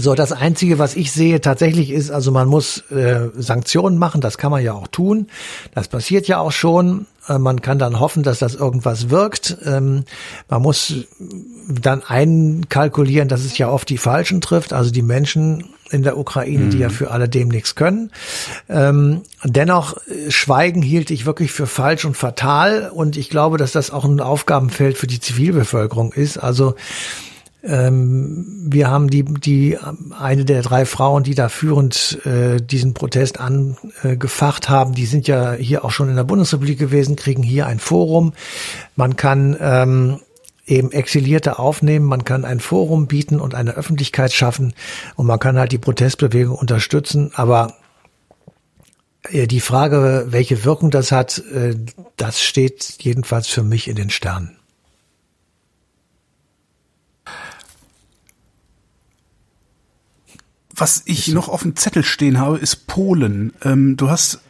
so, 0.00 0.14
das 0.14 0.32
Einzige, 0.32 0.78
was 0.78 0.96
ich 0.96 1.12
sehe 1.12 1.40
tatsächlich 1.40 1.90
ist, 1.90 2.10
also 2.10 2.32
man 2.32 2.48
muss 2.48 2.78
äh, 2.90 3.28
Sanktionen 3.36 3.98
machen, 3.98 4.20
das 4.20 4.38
kann 4.38 4.50
man 4.50 4.62
ja 4.62 4.72
auch 4.72 4.88
tun. 4.88 5.28
Das 5.74 5.88
passiert 5.88 6.28
ja 6.28 6.38
auch 6.38 6.52
schon. 6.52 7.06
Äh, 7.28 7.38
man 7.38 7.60
kann 7.60 7.78
dann 7.78 8.00
hoffen, 8.00 8.22
dass 8.22 8.38
das 8.38 8.54
irgendwas 8.54 9.10
wirkt. 9.10 9.58
Ähm, 9.64 10.04
man 10.48 10.62
muss 10.62 10.94
dann 11.68 12.02
einkalkulieren, 12.02 13.28
dass 13.28 13.44
es 13.44 13.58
ja 13.58 13.70
oft 13.70 13.88
die 13.88 13.98
Falschen 13.98 14.40
trifft, 14.40 14.72
also 14.72 14.90
die 14.90 15.02
Menschen 15.02 15.66
in 15.90 16.02
der 16.02 16.16
Ukraine, 16.16 16.66
mhm. 16.66 16.70
die 16.70 16.78
ja 16.78 16.88
mhm. 16.88 16.92
für 16.92 17.10
alle 17.10 17.28
dem 17.28 17.48
nichts 17.48 17.74
können. 17.74 18.10
Ähm, 18.68 19.22
dennoch, 19.44 19.96
äh, 20.06 20.30
Schweigen 20.30 20.82
hielt 20.82 21.10
ich 21.10 21.26
wirklich 21.26 21.52
für 21.52 21.66
falsch 21.66 22.04
und 22.04 22.16
fatal 22.16 22.90
und 22.94 23.16
ich 23.16 23.28
glaube, 23.28 23.58
dass 23.58 23.72
das 23.72 23.90
auch 23.90 24.04
ein 24.04 24.20
Aufgabenfeld 24.20 24.96
für 24.96 25.06
die 25.06 25.20
Zivilbevölkerung 25.20 26.12
ist. 26.12 26.38
Also 26.38 26.74
ähm, 27.62 28.66
wir 28.70 28.90
haben 28.90 29.10
die, 29.10 29.24
die, 29.24 29.78
eine 30.18 30.44
der 30.44 30.62
drei 30.62 30.86
Frauen, 30.86 31.22
die 31.22 31.34
da 31.34 31.48
führend 31.48 32.24
äh, 32.24 32.60
diesen 32.60 32.94
Protest 32.94 33.38
angefacht 33.38 34.68
haben, 34.68 34.94
die 34.94 35.06
sind 35.06 35.28
ja 35.28 35.52
hier 35.52 35.84
auch 35.84 35.90
schon 35.90 36.08
in 36.08 36.16
der 36.16 36.24
Bundesrepublik 36.24 36.78
gewesen, 36.78 37.16
kriegen 37.16 37.42
hier 37.42 37.66
ein 37.66 37.78
Forum. 37.78 38.32
Man 38.96 39.16
kann 39.16 39.56
ähm, 39.60 40.20
eben 40.66 40.92
Exilierte 40.92 41.58
aufnehmen, 41.58 42.06
man 42.06 42.24
kann 42.24 42.44
ein 42.44 42.60
Forum 42.60 43.06
bieten 43.06 43.40
und 43.40 43.54
eine 43.54 43.72
Öffentlichkeit 43.72 44.32
schaffen 44.32 44.74
und 45.16 45.26
man 45.26 45.38
kann 45.38 45.58
halt 45.58 45.72
die 45.72 45.78
Protestbewegung 45.78 46.56
unterstützen, 46.56 47.32
aber 47.34 47.74
äh, 49.28 49.46
die 49.46 49.60
Frage, 49.60 50.26
welche 50.28 50.64
Wirkung 50.64 50.90
das 50.90 51.12
hat, 51.12 51.38
äh, 51.52 51.74
das 52.16 52.40
steht 52.40 52.96
jedenfalls 53.00 53.48
für 53.48 53.62
mich 53.62 53.88
in 53.88 53.96
den 53.96 54.10
Sternen. 54.10 54.59
Was 60.80 61.02
ich 61.04 61.28
noch 61.28 61.48
auf 61.48 61.62
dem 61.62 61.76
Zettel 61.76 62.02
stehen 62.02 62.38
habe, 62.38 62.58
ist 62.58 62.86
Polen. 62.86 63.52
Ähm, 63.62 63.96
du 63.96 64.10
hast 64.10 64.40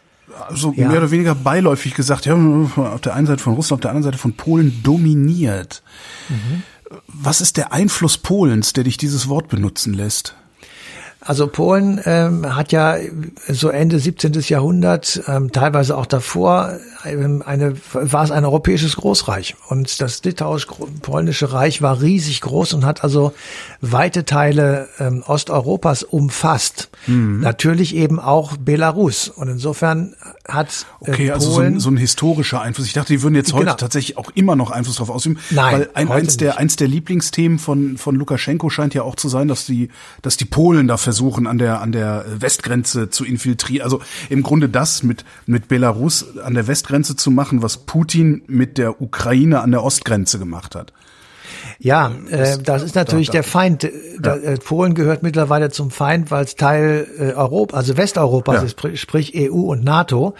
so 0.50 0.72
ja. 0.76 0.88
mehr 0.88 0.98
oder 0.98 1.10
weniger 1.10 1.34
beiläufig 1.34 1.94
gesagt, 1.94 2.26
ja, 2.26 2.34
auf 2.34 3.00
der 3.00 3.14
einen 3.14 3.26
Seite 3.26 3.42
von 3.42 3.54
Russland, 3.54 3.78
auf 3.78 3.82
der 3.82 3.90
anderen 3.90 4.04
Seite 4.04 4.18
von 4.18 4.34
Polen 4.34 4.80
dominiert. 4.82 5.82
Mhm. 6.28 6.62
Was 7.06 7.40
ist 7.40 7.56
der 7.56 7.72
Einfluss 7.72 8.18
Polens, 8.18 8.72
der 8.72 8.84
dich 8.84 8.96
dieses 8.96 9.28
Wort 9.28 9.48
benutzen 9.48 9.92
lässt? 9.92 10.36
Also 11.22 11.48
Polen 11.48 12.00
ähm, 12.06 12.56
hat 12.56 12.72
ja 12.72 12.96
so 13.46 13.68
Ende 13.68 13.98
17. 13.98 14.32
Jahrhundert, 14.40 15.22
ähm, 15.28 15.52
teilweise 15.52 15.98
auch 15.98 16.06
davor, 16.06 16.78
ähm, 17.04 17.42
eine, 17.44 17.74
war 17.92 18.24
es 18.24 18.30
ein 18.30 18.44
europäisches 18.44 18.96
Großreich. 18.96 19.56
Und 19.68 20.00
das 20.00 20.24
litauisch-polnische 20.24 21.52
Reich 21.52 21.82
war 21.82 22.00
riesig 22.00 22.40
groß 22.40 22.72
und 22.72 22.86
hat 22.86 23.04
also 23.04 23.34
weite 23.82 24.24
Teile 24.24 24.88
ähm, 24.98 25.22
Osteuropas 25.26 26.04
umfasst. 26.04 26.88
Mhm. 27.06 27.40
Natürlich 27.40 27.94
eben 27.94 28.18
auch 28.18 28.56
Belarus. 28.56 29.28
Und 29.28 29.48
insofern 29.48 30.14
hat 30.48 30.86
äh, 31.02 31.10
Okay, 31.10 31.30
also 31.32 31.50
so 31.50 31.60
ein, 31.60 31.80
so 31.80 31.90
ein 31.90 31.98
historischer 31.98 32.62
Einfluss. 32.62 32.86
Ich 32.86 32.94
dachte, 32.94 33.12
die 33.12 33.22
würden 33.22 33.34
jetzt 33.34 33.52
heute 33.52 33.66
genau. 33.66 33.76
tatsächlich 33.76 34.16
auch 34.16 34.30
immer 34.34 34.56
noch 34.56 34.70
Einfluss 34.70 34.96
darauf 34.96 35.10
ausüben. 35.10 35.38
Nein, 35.50 35.72
weil 35.72 35.90
ein, 35.92 36.10
eins, 36.10 36.38
der, 36.38 36.56
eins 36.56 36.76
der 36.76 36.88
Lieblingsthemen 36.88 37.58
von, 37.58 37.98
von 37.98 38.16
Lukaschenko 38.16 38.70
scheint 38.70 38.94
ja 38.94 39.02
auch 39.02 39.16
zu 39.16 39.28
sein, 39.28 39.48
dass 39.48 39.66
die, 39.66 39.90
dass 40.22 40.38
die 40.38 40.46
Polen 40.46 40.88
dafür 40.88 41.09
versuchen, 41.10 41.48
an 41.48 41.58
der, 41.58 41.80
an 41.80 41.90
der 41.90 42.24
Westgrenze 42.38 43.10
zu 43.10 43.24
infiltrieren. 43.24 43.82
Also 43.82 44.00
im 44.28 44.44
Grunde 44.44 44.68
das 44.68 45.02
mit, 45.02 45.24
mit 45.44 45.66
Belarus 45.66 46.38
an 46.38 46.54
der 46.54 46.68
Westgrenze 46.68 47.16
zu 47.16 47.32
machen, 47.32 47.62
was 47.62 47.78
Putin 47.78 48.42
mit 48.46 48.78
der 48.78 49.02
Ukraine 49.02 49.60
an 49.60 49.72
der 49.72 49.82
Ostgrenze 49.82 50.38
gemacht 50.38 50.76
hat. 50.76 50.92
Ja, 51.80 52.12
äh, 52.30 52.58
das 52.62 52.82
ist 52.82 52.94
natürlich 52.94 53.28
da, 53.28 53.32
da, 53.32 53.38
der 53.38 53.42
Feind. 53.42 53.90
Ja. 54.24 54.36
Äh, 54.36 54.58
Polen 54.58 54.94
gehört 54.94 55.24
mittlerweile 55.24 55.70
zum 55.70 55.90
Feind, 55.90 56.30
weil 56.30 56.44
es 56.44 56.54
Teil 56.54 57.08
äh, 57.18 57.32
Europa, 57.32 57.76
also 57.76 57.96
Westeuropas 57.96 58.56
ja. 58.56 58.62
ist, 58.62 59.00
sprich 59.00 59.32
EU 59.34 59.72
und 59.72 59.82
NATO. 59.82 60.34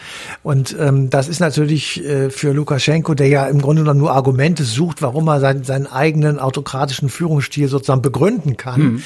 Und 0.45 0.77
ähm, 0.79 1.11
das 1.11 1.29
ist 1.29 1.41
natürlich 1.41 2.05
äh, 2.05 2.31
für 2.31 2.53
Lukaschenko, 2.53 3.15
der 3.15 3.27
ja 3.27 3.47
im 3.47 3.61
Grunde 3.61 3.83
genommen 3.83 3.99
nur 3.99 4.13
Argumente 4.13 4.63
sucht, 4.63 5.03
warum 5.03 5.27
er 5.29 5.41
seinen, 5.41 5.65
seinen 5.65 5.89
eigenen 5.89 6.39
autokratischen 6.39 7.09
Führungsstil 7.09 7.67
sozusagen 7.67 8.03
begründen 8.03 8.57
kann. 8.57 8.81
Hm 8.81 9.03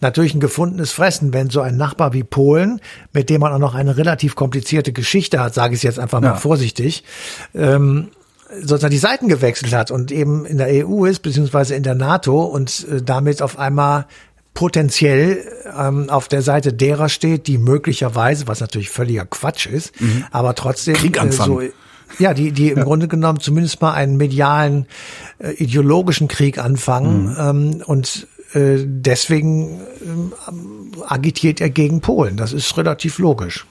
natürlich 0.00 0.34
ein 0.34 0.40
gefundenes 0.40 0.92
Fressen, 0.92 1.32
wenn 1.32 1.50
so 1.50 1.60
ein 1.60 1.76
Nachbar 1.76 2.12
wie 2.12 2.24
Polen, 2.24 2.80
mit 3.12 3.30
dem 3.30 3.40
man 3.40 3.52
auch 3.52 3.58
noch 3.58 3.74
eine 3.74 3.96
relativ 3.96 4.36
komplizierte 4.36 4.92
Geschichte 4.92 5.40
hat, 5.40 5.54
sage 5.54 5.74
ich 5.74 5.82
jetzt 5.82 5.98
einfach 5.98 6.20
mal 6.20 6.28
ja. 6.28 6.36
vorsichtig, 6.36 7.04
ähm, 7.54 8.08
sozusagen 8.60 8.92
die 8.92 8.98
Seiten 8.98 9.28
gewechselt 9.28 9.74
hat 9.74 9.90
und 9.90 10.10
eben 10.10 10.46
in 10.46 10.58
der 10.58 10.86
EU 10.86 11.04
ist, 11.04 11.20
beziehungsweise 11.20 11.74
in 11.74 11.82
der 11.82 11.94
NATO 11.94 12.44
und 12.44 12.86
äh, 12.90 13.02
damit 13.02 13.42
auf 13.42 13.58
einmal 13.58 14.06
potenziell 14.54 15.44
ähm, 15.78 16.10
auf 16.10 16.28
der 16.28 16.42
Seite 16.42 16.72
derer 16.72 17.08
steht, 17.08 17.46
die 17.46 17.58
möglicherweise, 17.58 18.48
was 18.48 18.60
natürlich 18.60 18.90
völliger 18.90 19.26
Quatsch 19.26 19.66
ist, 19.66 20.00
mhm. 20.00 20.24
aber 20.30 20.54
trotzdem 20.54 20.94
Krieg 20.94 21.22
äh, 21.22 21.30
so 21.30 21.60
ja, 22.18 22.34
die, 22.34 22.52
die 22.52 22.70
im 22.70 22.78
ja. 22.78 22.84
Grunde 22.84 23.06
genommen 23.06 23.38
zumindest 23.38 23.80
mal 23.82 23.92
einen 23.92 24.16
medialen, 24.16 24.86
äh, 25.38 25.52
ideologischen 25.52 26.26
Krieg 26.26 26.58
anfangen 26.58 27.26
mhm. 27.26 27.36
ähm, 27.38 27.82
und 27.84 28.26
deswegen 28.54 29.80
äh, 29.80 31.02
agitiert 31.06 31.60
er 31.60 31.70
gegen 31.70 32.00
Polen. 32.00 32.36
Das 32.36 32.52
ist 32.52 32.76
relativ 32.76 33.18
logisch. 33.18 33.66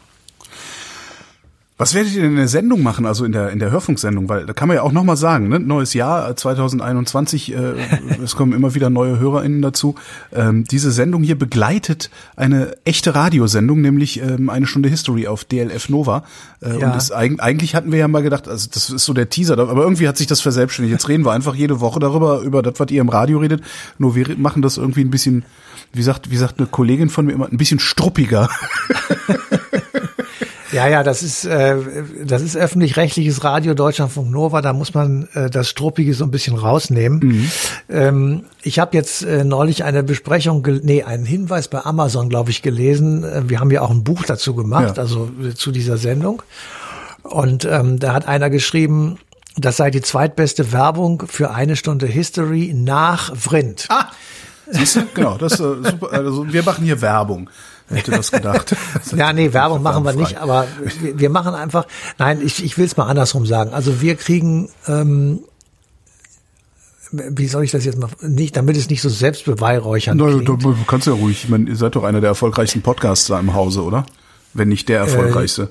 Was 1.79 1.93
werdet 1.93 2.13
ihr 2.15 2.23
denn 2.23 2.31
in 2.31 2.37
der 2.37 2.47
Sendung 2.47 2.81
machen, 2.81 3.05
also 3.05 3.23
in 3.23 3.31
der 3.31 3.51
in 3.51 3.59
der 3.59 3.69
Hörfunksendung? 3.69 4.27
Weil 4.29 4.47
da 4.47 4.53
kann 4.53 4.67
man 4.67 4.75
ja 4.75 4.81
auch 4.81 4.91
noch 4.91 5.03
mal 5.03 5.15
sagen, 5.15 5.47
ne? 5.47 5.59
neues 5.59 5.93
Jahr 5.93 6.35
2021, 6.35 7.53
äh, 7.53 7.57
es 8.23 8.35
kommen 8.35 8.53
immer 8.53 8.73
wieder 8.73 8.89
neue 8.89 9.19
HörerInnen 9.19 9.61
dazu. 9.61 9.93
Ähm, 10.33 10.63
diese 10.63 10.91
Sendung 10.91 11.21
hier 11.21 11.37
begleitet 11.37 12.09
eine 12.35 12.75
echte 12.83 13.13
Radiosendung, 13.13 13.81
nämlich 13.81 14.19
ähm, 14.19 14.49
eine 14.49 14.65
Stunde 14.65 14.89
History 14.89 15.27
auf 15.27 15.45
DLF 15.45 15.89
Nova. 15.89 16.23
Äh, 16.61 16.79
ja. 16.79 16.87
Und 16.87 16.95
das, 16.95 17.11
eigentlich 17.11 17.75
hatten 17.75 17.91
wir 17.91 17.99
ja 17.99 18.07
mal 18.07 18.23
gedacht, 18.23 18.47
also 18.47 18.67
das 18.73 18.89
ist 18.89 19.05
so 19.05 19.13
der 19.13 19.29
Teaser, 19.29 19.59
aber 19.59 19.83
irgendwie 19.83 20.07
hat 20.07 20.17
sich 20.17 20.27
das 20.27 20.41
verselbstständigt. 20.41 20.93
Jetzt 20.93 21.09
reden 21.09 21.25
wir 21.25 21.31
einfach 21.31 21.53
jede 21.53 21.79
Woche 21.79 21.99
darüber, 21.99 22.41
über 22.41 22.63
das, 22.63 22.79
was 22.79 22.89
ihr 22.89 23.01
im 23.01 23.09
Radio 23.09 23.37
redet. 23.37 23.61
Nur 23.99 24.15
wir 24.15 24.35
machen 24.37 24.63
das 24.63 24.77
irgendwie 24.77 25.01
ein 25.01 25.11
bisschen, 25.11 25.45
wie 25.93 26.01
sagt, 26.01 26.31
wie 26.31 26.37
sagt 26.37 26.57
eine 26.57 26.67
Kollegin 26.67 27.09
von 27.09 27.27
mir 27.27 27.33
immer, 27.33 27.51
ein 27.51 27.57
bisschen 27.57 27.77
struppiger. 27.77 28.49
Ja, 30.71 30.87
ja, 30.87 31.03
das 31.03 31.23
ist 31.23 31.45
äh, 31.45 31.77
das 32.25 32.41
ist 32.41 32.57
öffentlich-rechtliches 32.57 33.43
Radio 33.43 33.73
Deutschlandfunk 33.73 34.29
Nova. 34.29 34.61
Da 34.61 34.73
muss 34.73 34.93
man 34.93 35.27
äh, 35.33 35.49
das 35.49 35.69
Struppige 35.69 36.13
so 36.13 36.25
ein 36.25 36.31
bisschen 36.31 36.57
rausnehmen. 36.57 37.19
Mhm. 37.19 37.51
Ähm, 37.89 38.43
ich 38.63 38.79
habe 38.79 38.95
jetzt 38.97 39.23
äh, 39.23 39.43
neulich 39.43 39.83
eine 39.83 40.03
Besprechung, 40.03 40.67
nee, 40.83 41.03
einen 41.03 41.25
Hinweis 41.25 41.67
bei 41.69 41.85
Amazon, 41.85 42.29
glaube 42.29 42.51
ich, 42.51 42.61
gelesen. 42.61 43.23
Äh, 43.23 43.49
wir 43.49 43.59
haben 43.59 43.71
ja 43.71 43.81
auch 43.81 43.91
ein 43.91 44.03
Buch 44.03 44.23
dazu 44.25 44.55
gemacht, 44.55 44.97
ja. 44.97 45.01
also 45.01 45.29
äh, 45.41 45.53
zu 45.53 45.71
dieser 45.71 45.97
Sendung. 45.97 46.41
Und 47.23 47.65
ähm, 47.65 47.99
da 47.99 48.13
hat 48.13 48.27
einer 48.27 48.49
geschrieben, 48.49 49.17
das 49.57 49.77
sei 49.77 49.89
die 49.89 50.01
zweitbeste 50.01 50.71
Werbung 50.71 51.23
für 51.27 51.51
eine 51.51 51.75
Stunde 51.75 52.05
History 52.05 52.73
nach 52.75 53.35
Vrind. 53.35 53.85
Ah, 53.89 54.07
siehst 54.69 54.97
du? 54.97 55.01
Genau, 55.13 55.37
das 55.37 55.53
äh, 55.53 55.75
super. 55.81 56.11
Also 56.11 56.51
wir 56.51 56.63
machen 56.63 56.85
hier 56.85 57.01
Werbung 57.01 57.49
hätte 57.89 58.11
das 58.11 58.31
gedacht. 58.31 58.75
ja, 59.15 59.33
nee, 59.33 59.53
Werbung 59.53 59.81
machen 59.81 60.03
wir 60.03 60.13
nicht, 60.13 60.37
aber 60.37 60.67
wir, 61.01 61.19
wir 61.19 61.29
machen 61.29 61.55
einfach, 61.55 61.85
nein, 62.17 62.41
ich, 62.43 62.63
ich 62.63 62.77
will 62.77 62.85
es 62.85 62.97
mal 62.97 63.07
andersrum 63.07 63.45
sagen. 63.45 63.73
Also 63.73 64.01
wir 64.01 64.15
kriegen, 64.15 64.69
ähm, 64.87 65.39
wie 67.11 67.47
soll 67.47 67.63
ich 67.63 67.71
das 67.71 67.85
jetzt 67.85 67.97
mal, 67.97 68.09
nicht, 68.21 68.55
damit 68.57 68.75
es 68.75 68.89
nicht 68.89 69.01
so 69.01 69.09
selbstbeweihräuchernd 69.09 70.19
Na, 70.19 70.27
klingt. 70.27 70.47
Du 70.47 70.75
kannst 70.87 71.07
ja 71.07 71.13
ruhig, 71.13 71.45
ich 71.45 71.49
meine, 71.49 71.69
ihr 71.69 71.75
seid 71.75 71.95
doch 71.95 72.03
einer 72.03 72.21
der 72.21 72.29
erfolgreichsten 72.29 72.81
Podcasts 72.81 73.27
da 73.27 73.39
im 73.39 73.53
Hause, 73.53 73.83
oder? 73.83 74.05
Wenn 74.53 74.69
nicht 74.69 74.89
der 74.89 74.99
erfolgreichste. 74.99 75.63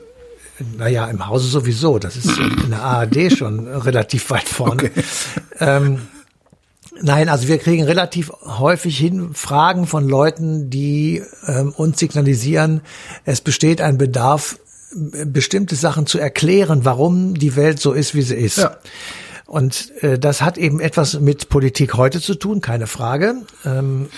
Äh, 0.58 0.64
naja, 0.78 1.06
im 1.06 1.26
Hause 1.26 1.48
sowieso. 1.48 1.98
Das 1.98 2.16
ist 2.16 2.38
in 2.38 2.70
der 2.70 2.82
ARD 2.82 3.36
schon 3.36 3.68
relativ 3.68 4.30
weit 4.30 4.48
vorne. 4.48 4.74
Okay. 4.74 4.90
Ähm, 5.60 5.98
Nein, 7.02 7.28
also 7.28 7.48
wir 7.48 7.58
kriegen 7.58 7.84
relativ 7.84 8.32
häufig 8.44 8.96
hin 8.96 9.34
Fragen 9.34 9.86
von 9.86 10.08
Leuten, 10.08 10.70
die 10.70 11.22
ähm, 11.46 11.72
uns 11.76 11.98
signalisieren, 11.98 12.80
es 13.24 13.40
besteht 13.40 13.80
ein 13.80 13.98
Bedarf, 13.98 14.58
bestimmte 14.92 15.76
Sachen 15.76 16.06
zu 16.06 16.18
erklären, 16.18 16.84
warum 16.84 17.34
die 17.34 17.56
Welt 17.56 17.80
so 17.80 17.92
ist, 17.92 18.14
wie 18.14 18.22
sie 18.22 18.36
ist. 18.36 18.58
Ja. 18.58 18.76
Und 19.46 19.92
äh, 20.02 20.18
das 20.18 20.42
hat 20.42 20.58
eben 20.58 20.80
etwas 20.80 21.20
mit 21.20 21.48
Politik 21.48 21.94
heute 21.94 22.20
zu 22.20 22.34
tun, 22.34 22.60
keine 22.60 22.86
Frage. 22.86 23.36
Ähm, 23.64 24.08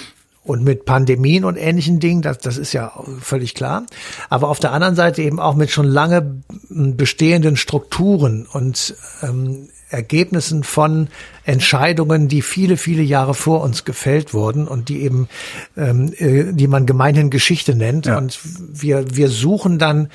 und 0.44 0.64
mit 0.64 0.86
Pandemien 0.86 1.44
und 1.44 1.56
ähnlichen 1.56 2.00
Dingen, 2.00 2.22
das, 2.22 2.38
das 2.38 2.56
ist 2.56 2.72
ja 2.72 2.92
völlig 3.20 3.54
klar. 3.54 3.84
Aber 4.30 4.48
auf 4.48 4.58
der 4.58 4.72
anderen 4.72 4.94
Seite 4.94 5.20
eben 5.20 5.40
auch 5.40 5.54
mit 5.54 5.70
schon 5.70 5.84
lange 5.84 6.40
bestehenden 6.70 7.56
Strukturen 7.56 8.46
und 8.50 8.94
ähm, 9.22 9.68
Ergebnissen 9.90 10.64
von 10.64 11.08
Entscheidungen, 11.44 12.28
die 12.28 12.42
viele, 12.42 12.76
viele 12.76 13.02
Jahre 13.02 13.32
vor 13.32 13.62
uns 13.62 13.84
gefällt 13.84 14.34
wurden 14.34 14.68
und 14.68 14.90
die 14.90 15.02
eben, 15.02 15.28
ähm, 15.76 16.12
äh, 16.18 16.52
die 16.52 16.66
man 16.66 16.84
gemeinhin 16.84 17.30
Geschichte 17.30 17.74
nennt. 17.74 18.06
Ja. 18.06 18.18
Und 18.18 18.38
wir, 18.58 19.16
wir 19.16 19.28
suchen 19.28 19.78
dann 19.78 20.10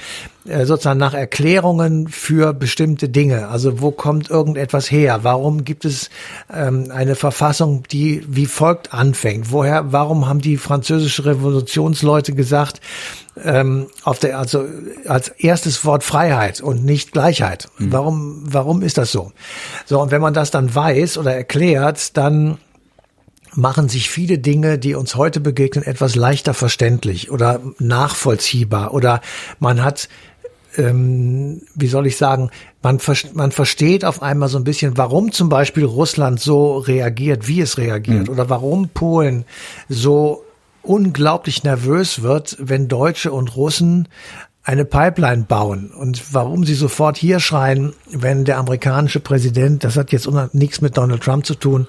äh, 0.46 0.66
sozusagen 0.66 1.00
nach 1.00 1.16
Erklärungen 1.16 2.08
für 2.08 2.54
bestimmte 2.54 3.10
Dinge. 3.10 3.48
Also 3.48 3.82
wo 3.82 3.90
kommt 3.92 4.30
irgendetwas 4.30 4.92
her? 4.92 5.20
Warum 5.24 5.64
gibt 5.64 5.86
es 5.86 6.10
ähm, 6.54 6.92
eine 6.94 7.16
Verfassung, 7.16 7.84
die 7.92 8.24
wie 8.28 8.46
folgt 8.46 8.94
anfängt? 8.94 9.52
Woher, 9.52 9.92
warum 9.92 10.28
haben 10.28 10.42
die 10.42 10.58
französische 10.58 11.26
Revolutionsleute 11.26 12.34
gesagt, 12.34 12.80
ähm, 13.42 13.88
auf 14.04 14.20
der, 14.20 14.38
also 14.38 14.66
als 15.08 15.30
erstes 15.30 15.86
Wort 15.86 16.04
Freiheit 16.04 16.62
und 16.62 16.86
nicht 16.86 17.12
Gleichheit. 17.12 17.70
Mhm. 17.78 17.92
Warum, 17.92 18.44
warum 18.46 18.82
ist 18.82 18.98
das 18.98 19.12
so? 19.12 19.32
So, 19.86 20.02
und 20.02 20.12
wenn 20.12 20.22
man 20.22 20.34
das 20.34 20.52
dann 20.52 20.74
weiß 20.74 21.18
oder 21.18 21.34
erklärt, 21.34 22.16
dann 22.18 22.58
machen 23.56 23.90
sich 23.90 24.10
viele 24.10 24.40
Dinge, 24.40 24.80
die 24.80 24.96
uns 24.96 25.16
heute 25.16 25.40
begegnen, 25.40 25.84
etwas 25.84 26.16
leichter 26.16 26.54
verständlich 26.54 27.30
oder 27.32 27.60
nachvollziehbar 27.80 28.94
oder 28.94 29.22
man 29.60 29.84
hat 29.84 30.10
ähm, 30.76 31.62
wie 31.76 31.88
soll 31.88 32.08
ich 32.08 32.18
sagen, 32.18 32.50
man, 32.82 33.00
man 33.34 33.52
versteht 33.52 34.06
auf 34.06 34.24
einmal 34.24 34.50
so 34.50 34.58
ein 34.58 34.64
bisschen, 34.64 34.98
warum 34.98 35.32
zum 35.32 35.48
Beispiel 35.48 35.86
Russland 35.86 36.40
so 36.40 36.78
reagiert, 36.78 37.48
wie 37.48 37.62
es 37.62 37.78
reagiert, 37.78 38.28
mhm. 38.28 38.30
oder 38.30 38.50
warum 38.50 38.90
Polen 38.90 39.46
so 39.88 40.44
unglaublich 40.84 41.64
nervös 41.64 42.22
wird, 42.22 42.58
wenn 42.60 42.88
Deutsche 42.88 43.32
und 43.32 43.56
Russen 43.56 44.08
eine 44.66 44.86
Pipeline 44.86 45.44
bauen 45.44 45.92
und 45.92 46.34
warum 46.34 46.64
sie 46.64 46.74
sofort 46.74 47.18
hier 47.18 47.42
schreien, 47.42 47.92
wenn 48.10 48.46
der 48.46 48.58
amerikanische 48.58 49.20
Präsident, 49.20 49.84
das 49.84 49.98
hat 49.98 50.14
jetzt 50.14 50.30
nichts 50.54 50.80
mit 50.80 50.96
Donald 50.96 51.22
Trump 51.22 51.46
zu 51.46 51.56
tun, 51.56 51.86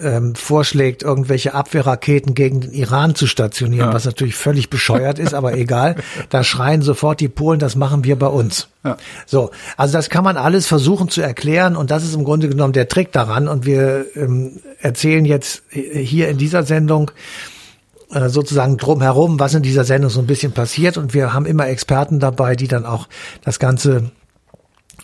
ähm, 0.00 0.34
vorschlägt, 0.34 1.02
irgendwelche 1.02 1.52
Abwehrraketen 1.52 2.34
gegen 2.34 2.62
den 2.62 2.72
Iran 2.72 3.14
zu 3.14 3.26
stationieren, 3.26 3.88
ja. 3.88 3.94
was 3.94 4.06
natürlich 4.06 4.36
völlig 4.36 4.70
bescheuert 4.70 5.18
ist, 5.18 5.34
aber 5.34 5.52
egal. 5.58 5.96
Da 6.30 6.44
schreien 6.44 6.80
sofort 6.80 7.20
die 7.20 7.28
Polen, 7.28 7.58
das 7.58 7.76
machen 7.76 8.04
wir 8.04 8.18
bei 8.18 8.28
uns. 8.28 8.68
Ja. 8.84 8.96
So, 9.26 9.50
also 9.76 9.92
das 9.92 10.08
kann 10.08 10.24
man 10.24 10.38
alles 10.38 10.66
versuchen 10.66 11.10
zu 11.10 11.20
erklären 11.20 11.76
und 11.76 11.90
das 11.90 12.04
ist 12.04 12.14
im 12.14 12.24
Grunde 12.24 12.48
genommen 12.48 12.72
der 12.72 12.88
Trick 12.88 13.12
daran 13.12 13.48
und 13.48 13.66
wir 13.66 14.06
ähm, 14.16 14.60
erzählen 14.80 15.26
jetzt 15.26 15.62
hier 15.68 16.30
in 16.30 16.38
dieser 16.38 16.62
Sendung 16.62 17.10
äh, 17.10 17.57
sozusagen 18.10 18.76
drumherum, 18.76 19.38
was 19.38 19.54
in 19.54 19.62
dieser 19.62 19.84
Sendung 19.84 20.10
so 20.10 20.20
ein 20.20 20.26
bisschen 20.26 20.52
passiert. 20.52 20.96
Und 20.96 21.14
wir 21.14 21.32
haben 21.32 21.46
immer 21.46 21.68
Experten 21.68 22.20
dabei, 22.20 22.56
die 22.56 22.68
dann 22.68 22.86
auch 22.86 23.08
das 23.44 23.58
Ganze 23.58 24.10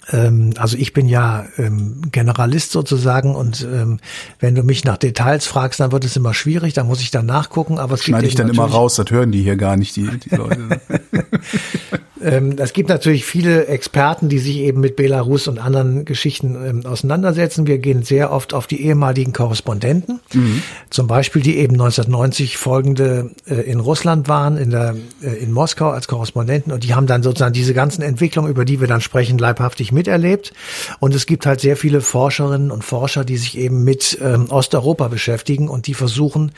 also 0.08 0.76
ich 0.76 0.92
bin 0.92 1.08
ja 1.08 1.46
ähm, 1.56 2.02
Generalist 2.12 2.72
sozusagen 2.72 3.34
und 3.34 3.66
ähm, 3.70 4.00
wenn 4.38 4.54
du 4.54 4.62
mich 4.62 4.84
nach 4.84 4.96
Details 4.96 5.46
fragst, 5.46 5.80
dann 5.80 5.92
wird 5.92 6.04
es 6.04 6.16
immer 6.16 6.34
schwierig, 6.34 6.74
da 6.74 6.84
muss 6.84 7.00
ich 7.00 7.10
dann 7.10 7.26
nachgucken. 7.26 7.78
Aber 7.78 7.94
es 7.94 8.04
schneide 8.04 8.26
ich 8.26 8.34
dann 8.34 8.48
immer 8.48 8.66
raus, 8.66 8.96
das 8.96 9.10
hören 9.10 9.32
die 9.32 9.42
hier 9.42 9.56
gar 9.56 9.76
nicht, 9.76 9.96
die, 9.96 10.08
die 10.18 10.34
Leute. 10.36 10.80
Ähm, 12.24 12.56
es 12.58 12.72
gibt 12.72 12.88
natürlich 12.88 13.24
viele 13.24 13.66
Experten, 13.66 14.28
die 14.28 14.38
sich 14.38 14.56
eben 14.56 14.80
mit 14.80 14.96
Belarus 14.96 15.46
und 15.46 15.58
anderen 15.58 16.04
Geschichten 16.04 16.56
ähm, 16.64 16.86
auseinandersetzen. 16.86 17.66
Wir 17.66 17.78
gehen 17.78 18.02
sehr 18.02 18.32
oft 18.32 18.54
auf 18.54 18.66
die 18.66 18.82
ehemaligen 18.82 19.32
Korrespondenten, 19.32 20.20
mhm. 20.32 20.62
zum 20.88 21.06
Beispiel 21.06 21.42
die 21.42 21.58
eben 21.58 21.74
1990 21.74 22.56
folgende 22.56 23.30
äh, 23.46 23.54
in 23.54 23.78
Russland 23.78 24.26
waren, 24.26 24.56
in, 24.56 24.70
der, 24.70 24.96
äh, 25.22 25.34
in 25.34 25.52
Moskau 25.52 25.90
als 25.90 26.08
Korrespondenten 26.08 26.72
und 26.72 26.84
die 26.84 26.94
haben 26.94 27.06
dann 27.06 27.22
sozusagen 27.22 27.52
diese 27.52 27.74
ganzen 27.74 28.00
Entwicklungen, 28.00 28.50
über 28.50 28.64
die 28.64 28.80
wir 28.80 28.88
dann 28.88 29.02
sprechen, 29.02 29.36
leibhaftig 29.36 29.92
miterlebt. 29.94 30.52
Und 31.00 31.14
es 31.14 31.24
gibt 31.24 31.46
halt 31.46 31.60
sehr 31.60 31.76
viele 31.76 32.02
Forscherinnen 32.02 32.70
und 32.70 32.84
Forscher, 32.84 33.24
die 33.24 33.38
sich 33.38 33.56
eben 33.56 33.84
mit 33.84 34.18
ähm, 34.20 34.50
Osteuropa 34.50 35.08
beschäftigen 35.08 35.68
und 35.68 35.86
die 35.86 35.94
versuchen, 35.94 36.52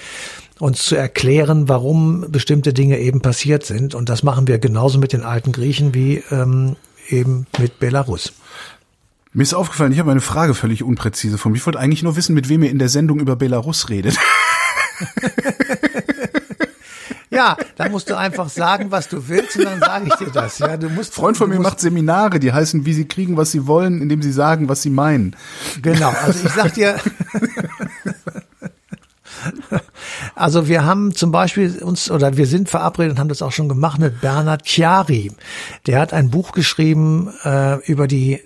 uns 0.59 0.85
zu 0.85 0.96
erklären, 0.96 1.68
warum 1.68 2.27
bestimmte 2.31 2.72
Dinge 2.72 2.99
eben 2.99 3.20
passiert 3.20 3.64
sind. 3.64 3.94
Und 3.94 4.09
das 4.09 4.22
machen 4.22 4.49
wir 4.49 4.59
genauso 4.59 4.99
mit 4.99 5.12
den 5.12 5.22
alten 5.22 5.53
Griechen 5.53 5.94
wie 5.94 6.22
ähm, 6.31 6.77
eben 7.09 7.46
mit 7.59 7.79
Belarus. 7.79 8.33
Mir 9.33 9.42
ist 9.42 9.55
aufgefallen, 9.55 9.92
ich 9.92 9.99
habe 9.99 10.11
eine 10.11 10.22
Frage 10.22 10.55
völlig 10.55 10.83
unpräzise 10.83 11.37
von 11.37 11.53
mir. 11.53 11.59
Ich 11.59 11.66
wollte 11.66 11.79
eigentlich 11.79 12.03
nur 12.03 12.16
wissen, 12.16 12.35
mit 12.35 12.49
wem 12.49 12.62
ihr 12.62 12.70
in 12.70 12.79
der 12.79 12.88
Sendung 12.88 13.20
über 13.20 13.37
Belarus 13.37 13.90
redet. 13.90 14.16
Ja, 17.37 17.57
da 17.77 17.88
musst 17.90 18.09
du 18.09 18.16
einfach 18.16 18.49
sagen, 18.49 18.90
was 18.90 19.09
du 19.09 19.29
willst 19.29 19.59
und 19.59 19.64
dann 19.66 19.79
sage 19.79 20.07
ich 20.09 20.14
dir 20.14 20.31
das. 20.31 20.59
Ja, 20.59 20.79
du 20.79 20.88
musst. 20.88 21.12
Freund 21.12 21.37
von 21.37 21.51
mir 21.51 21.61
macht 21.61 21.81
Seminare, 21.81 22.40
die 22.40 22.51
heißen, 22.51 22.87
wie 22.87 22.94
sie 22.94 23.07
kriegen, 23.07 23.37
was 23.37 23.53
sie 23.53 23.66
wollen, 23.66 24.01
indem 24.01 24.22
sie 24.22 24.33
sagen, 24.33 24.70
was 24.70 24.81
sie 24.81 24.88
meinen. 24.88 25.37
Genau. 25.83 26.14
Also 26.25 26.46
ich 26.46 26.53
sag 26.53 26.72
dir. 26.72 26.96
Also 30.35 30.66
wir 30.66 30.85
haben 30.85 31.14
zum 31.14 31.31
Beispiel 31.31 31.83
uns, 31.83 32.11
oder 32.11 32.37
wir 32.37 32.46
sind 32.46 32.68
verabredet 32.68 33.12
und 33.12 33.18
haben 33.18 33.29
das 33.29 33.42
auch 33.42 33.53
schon 33.53 33.68
gemacht 33.68 34.01
mit 34.01 34.20
Bernhard 34.20 34.66
Chiari. 34.66 35.33
Der 35.87 36.01
hat 36.01 36.12
ein 36.12 36.31
Buch 36.31 36.53
geschrieben 36.53 37.33
äh, 37.44 37.77
über 37.87 38.07
die 38.07 38.40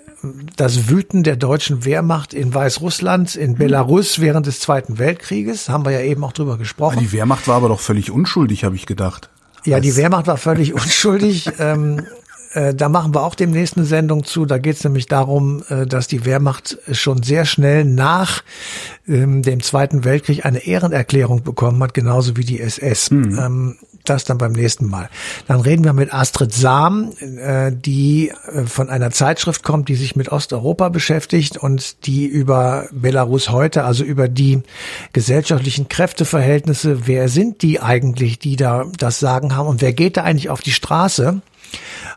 das 0.56 0.88
Wüten 0.88 1.22
der 1.22 1.36
deutschen 1.36 1.84
Wehrmacht 1.84 2.34
in 2.34 2.52
Weißrussland, 2.52 3.36
in 3.36 3.54
Belarus 3.56 4.20
während 4.20 4.46
des 4.46 4.60
Zweiten 4.60 4.98
Weltkrieges, 4.98 5.68
haben 5.68 5.84
wir 5.84 5.92
ja 5.92 6.00
eben 6.00 6.24
auch 6.24 6.32
drüber 6.32 6.58
gesprochen. 6.58 6.98
Die 7.00 7.12
Wehrmacht 7.12 7.48
war 7.48 7.56
aber 7.56 7.68
doch 7.68 7.80
völlig 7.80 8.10
unschuldig, 8.10 8.64
habe 8.64 8.76
ich 8.76 8.86
gedacht. 8.86 9.30
Ja, 9.64 9.80
die 9.80 9.96
Wehrmacht 9.96 10.26
war 10.26 10.36
völlig 10.36 10.74
unschuldig. 10.74 11.50
ähm, 11.58 12.06
Äh, 12.52 12.74
da 12.74 12.88
machen 12.88 13.14
wir 13.14 13.22
auch 13.22 13.34
demnächst 13.34 13.76
eine 13.76 13.86
Sendung 13.86 14.24
zu. 14.24 14.46
Da 14.46 14.58
geht 14.58 14.76
es 14.76 14.84
nämlich 14.84 15.06
darum, 15.06 15.62
äh, 15.68 15.86
dass 15.86 16.08
die 16.08 16.24
Wehrmacht 16.24 16.78
schon 16.92 17.22
sehr 17.22 17.44
schnell 17.44 17.84
nach 17.84 18.42
ähm, 19.06 19.42
dem 19.42 19.62
Zweiten 19.62 20.04
Weltkrieg 20.04 20.44
eine 20.44 20.66
Ehrenerklärung 20.66 21.42
bekommen 21.42 21.82
hat, 21.82 21.94
genauso 21.94 22.36
wie 22.36 22.44
die 22.44 22.60
SS. 22.60 23.10
Mhm. 23.10 23.38
Ähm, 23.38 23.78
das 24.04 24.24
dann 24.24 24.38
beim 24.38 24.52
nächsten 24.52 24.86
Mal. 24.86 25.08
Dann 25.46 25.60
reden 25.60 25.84
wir 25.84 25.92
mit 25.92 26.12
Astrid 26.12 26.52
Sam, 26.52 27.12
äh, 27.20 27.70
die 27.72 28.30
äh, 28.30 28.64
von 28.64 28.88
einer 28.88 29.10
Zeitschrift 29.10 29.62
kommt, 29.62 29.88
die 29.88 29.94
sich 29.94 30.16
mit 30.16 30.30
Osteuropa 30.30 30.88
beschäftigt 30.88 31.56
und 31.56 32.06
die 32.06 32.26
über 32.26 32.88
Belarus 32.92 33.50
heute, 33.50 33.84
also 33.84 34.04
über 34.04 34.28
die 34.28 34.62
gesellschaftlichen 35.12 35.88
Kräfteverhältnisse, 35.88 37.06
wer 37.06 37.28
sind 37.28 37.62
die 37.62 37.80
eigentlich, 37.80 38.38
die 38.38 38.56
da 38.56 38.86
das 38.98 39.20
Sagen 39.20 39.54
haben 39.54 39.68
und 39.68 39.82
wer 39.82 39.92
geht 39.92 40.16
da 40.16 40.24
eigentlich 40.24 40.50
auf 40.50 40.62
die 40.62 40.72
Straße? 40.72 41.42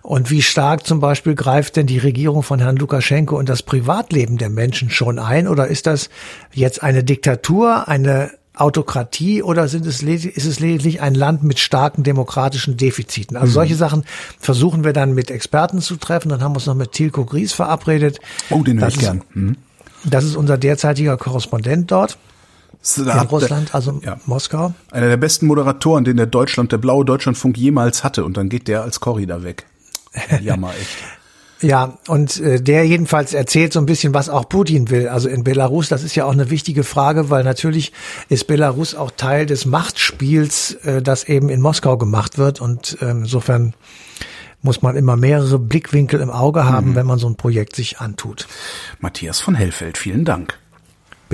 Und 0.02 0.32
wie 0.32 0.42
stark 0.42 0.86
zum 0.86 1.00
Beispiel 1.00 1.36
greift 1.36 1.76
denn 1.76 1.88
die 1.88 1.98
Regierung 1.98 2.44
von 2.44 2.60
Herrn 2.60 2.76
Lukaschenko 2.76 3.38
und 3.38 3.50
das 3.50 3.64
Privatleben 3.64 4.38
der 4.38 4.50
Menschen 4.50 4.90
schon 4.90 5.20
ein? 5.20 5.48
Oder 5.48 5.68
ist 5.68 5.88
das 5.88 6.10
jetzt 6.54 6.84
eine 6.84 7.04
Diktatur, 7.04 7.88
eine 7.88 8.32
Autokratie 8.56 9.42
oder 9.42 9.68
sind 9.68 9.86
es 9.88 10.04
ist 10.04 10.46
es 10.46 10.60
lediglich 10.60 11.02
ein 11.02 11.16
Land 11.16 11.44
mit 11.44 11.60
starken 11.60 12.04
demokratischen 12.04 12.78
Defiziten? 12.78 13.36
Also 13.36 13.48
mhm. 13.48 13.54
solche 13.54 13.76
Sachen 13.76 14.04
versuchen 14.40 14.84
wir 14.84 14.94
dann 14.94 15.14
mit 15.14 15.32
Experten 15.32 15.82
zu 15.82 15.96
treffen. 15.96 16.30
Dann 16.30 16.42
haben 16.42 16.52
wir 16.52 16.58
uns 16.58 16.68
noch 16.68 16.76
mit 16.76 16.92
Tilko 16.92 17.26
Gries 17.26 17.54
verabredet. 17.54 18.20
Oh, 18.50 18.62
den 18.62 18.80
höre 18.80 18.90
ich 18.90 19.00
gern. 19.00 19.24
Mhm. 19.34 19.58
Das 20.04 20.24
ist 20.24 20.36
unser 20.36 20.58
derzeitiger 20.58 21.18
Korrespondent 21.18 21.92
dort. 21.92 22.18
In 22.98 23.08
Russland, 23.08 23.74
also 23.74 24.02
ja. 24.04 24.18
Moskau. 24.26 24.74
Einer 24.92 25.08
der 25.08 25.18
besten 25.18 25.48
Moderatoren, 25.48 26.04
den 26.04 26.18
der 26.18 26.26
Deutschland, 26.26 26.72
der 26.72 26.78
blaue 26.78 27.06
Deutschlandfunk 27.06 27.58
jemals 27.58 28.04
hatte. 28.04 28.26
Und 28.26 28.36
dann 28.36 28.50
geht 28.50 28.68
der 28.68 28.84
als 28.84 29.00
Corridor 29.00 29.44
weg. 29.44 29.66
Jammer, 30.42 30.72
echt. 30.72 30.98
Ja, 31.62 31.98
und 32.10 32.42
äh, 32.42 32.62
der 32.62 32.86
jedenfalls 32.86 33.34
erzählt 33.34 33.72
so 33.72 33.80
ein 33.80 33.86
bisschen, 33.86 34.14
was 34.14 34.28
auch 34.28 34.50
Putin 34.50 34.90
will. 34.90 35.08
Also 35.08 35.30
in 35.30 35.46
Belarus, 35.46 35.88
das 35.88 36.04
ist 36.04 36.14
ja 36.14 36.26
auch 36.26 36.34
eine 36.34 36.50
wichtige 36.50 36.84
Frage, 36.84 37.30
weil 37.30 37.46
natürlich 37.46 37.94
ist 38.28 38.48
Belarus 38.48 38.96
auch 38.96 39.12
Teil 39.12 39.46
des 39.46 39.66
Machtspiels, 39.66 40.74
äh, 40.84 41.02
das 41.02 41.24
eben 41.24 41.48
in 41.48 41.62
Moskau 41.62 41.98
gemacht 41.98 42.38
wird. 42.38 42.60
Und 42.60 42.98
äh, 43.02 43.12
insofern 43.12 43.76
muss 44.62 44.82
man 44.82 44.98
immer 44.98 45.16
mehrere 45.16 45.58
Blickwinkel 45.58 46.20
im 46.20 46.30
Auge 46.30 46.66
haben, 46.66 46.92
mhm. 46.92 46.96
wenn 46.96 47.06
man 47.06 47.18
so 47.18 47.28
ein 47.28 47.36
Projekt 47.36 47.78
sich 47.78 48.00
antut. 48.00 48.46
Matthias 49.00 49.40
von 49.40 49.56
Hellfeld, 49.56 49.98
vielen 49.98 50.26
Dank. 50.26 50.60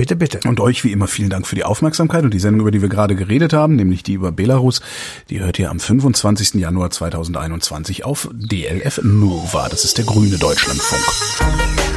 Bitte, 0.00 0.16
bitte. 0.16 0.40
Und 0.48 0.60
euch 0.60 0.82
wie 0.82 0.92
immer 0.92 1.08
vielen 1.08 1.28
Dank 1.28 1.46
für 1.46 1.56
die 1.56 1.64
Aufmerksamkeit 1.64 2.24
und 2.24 2.32
die 2.32 2.38
Sendung, 2.38 2.62
über 2.62 2.70
die 2.70 2.80
wir 2.80 2.88
gerade 2.88 3.14
geredet 3.14 3.52
haben, 3.52 3.76
nämlich 3.76 4.02
die 4.02 4.14
über 4.14 4.32
Belarus, 4.32 4.80
die 5.28 5.40
hört 5.40 5.58
ihr 5.58 5.70
am 5.70 5.78
25. 5.78 6.54
Januar 6.54 6.90
2021 6.90 8.06
auf 8.06 8.30
DLF 8.32 9.02
Nova. 9.04 9.68
Das 9.68 9.84
ist 9.84 9.98
der 9.98 10.06
grüne 10.06 10.38
Deutschlandfunk. 10.38 11.89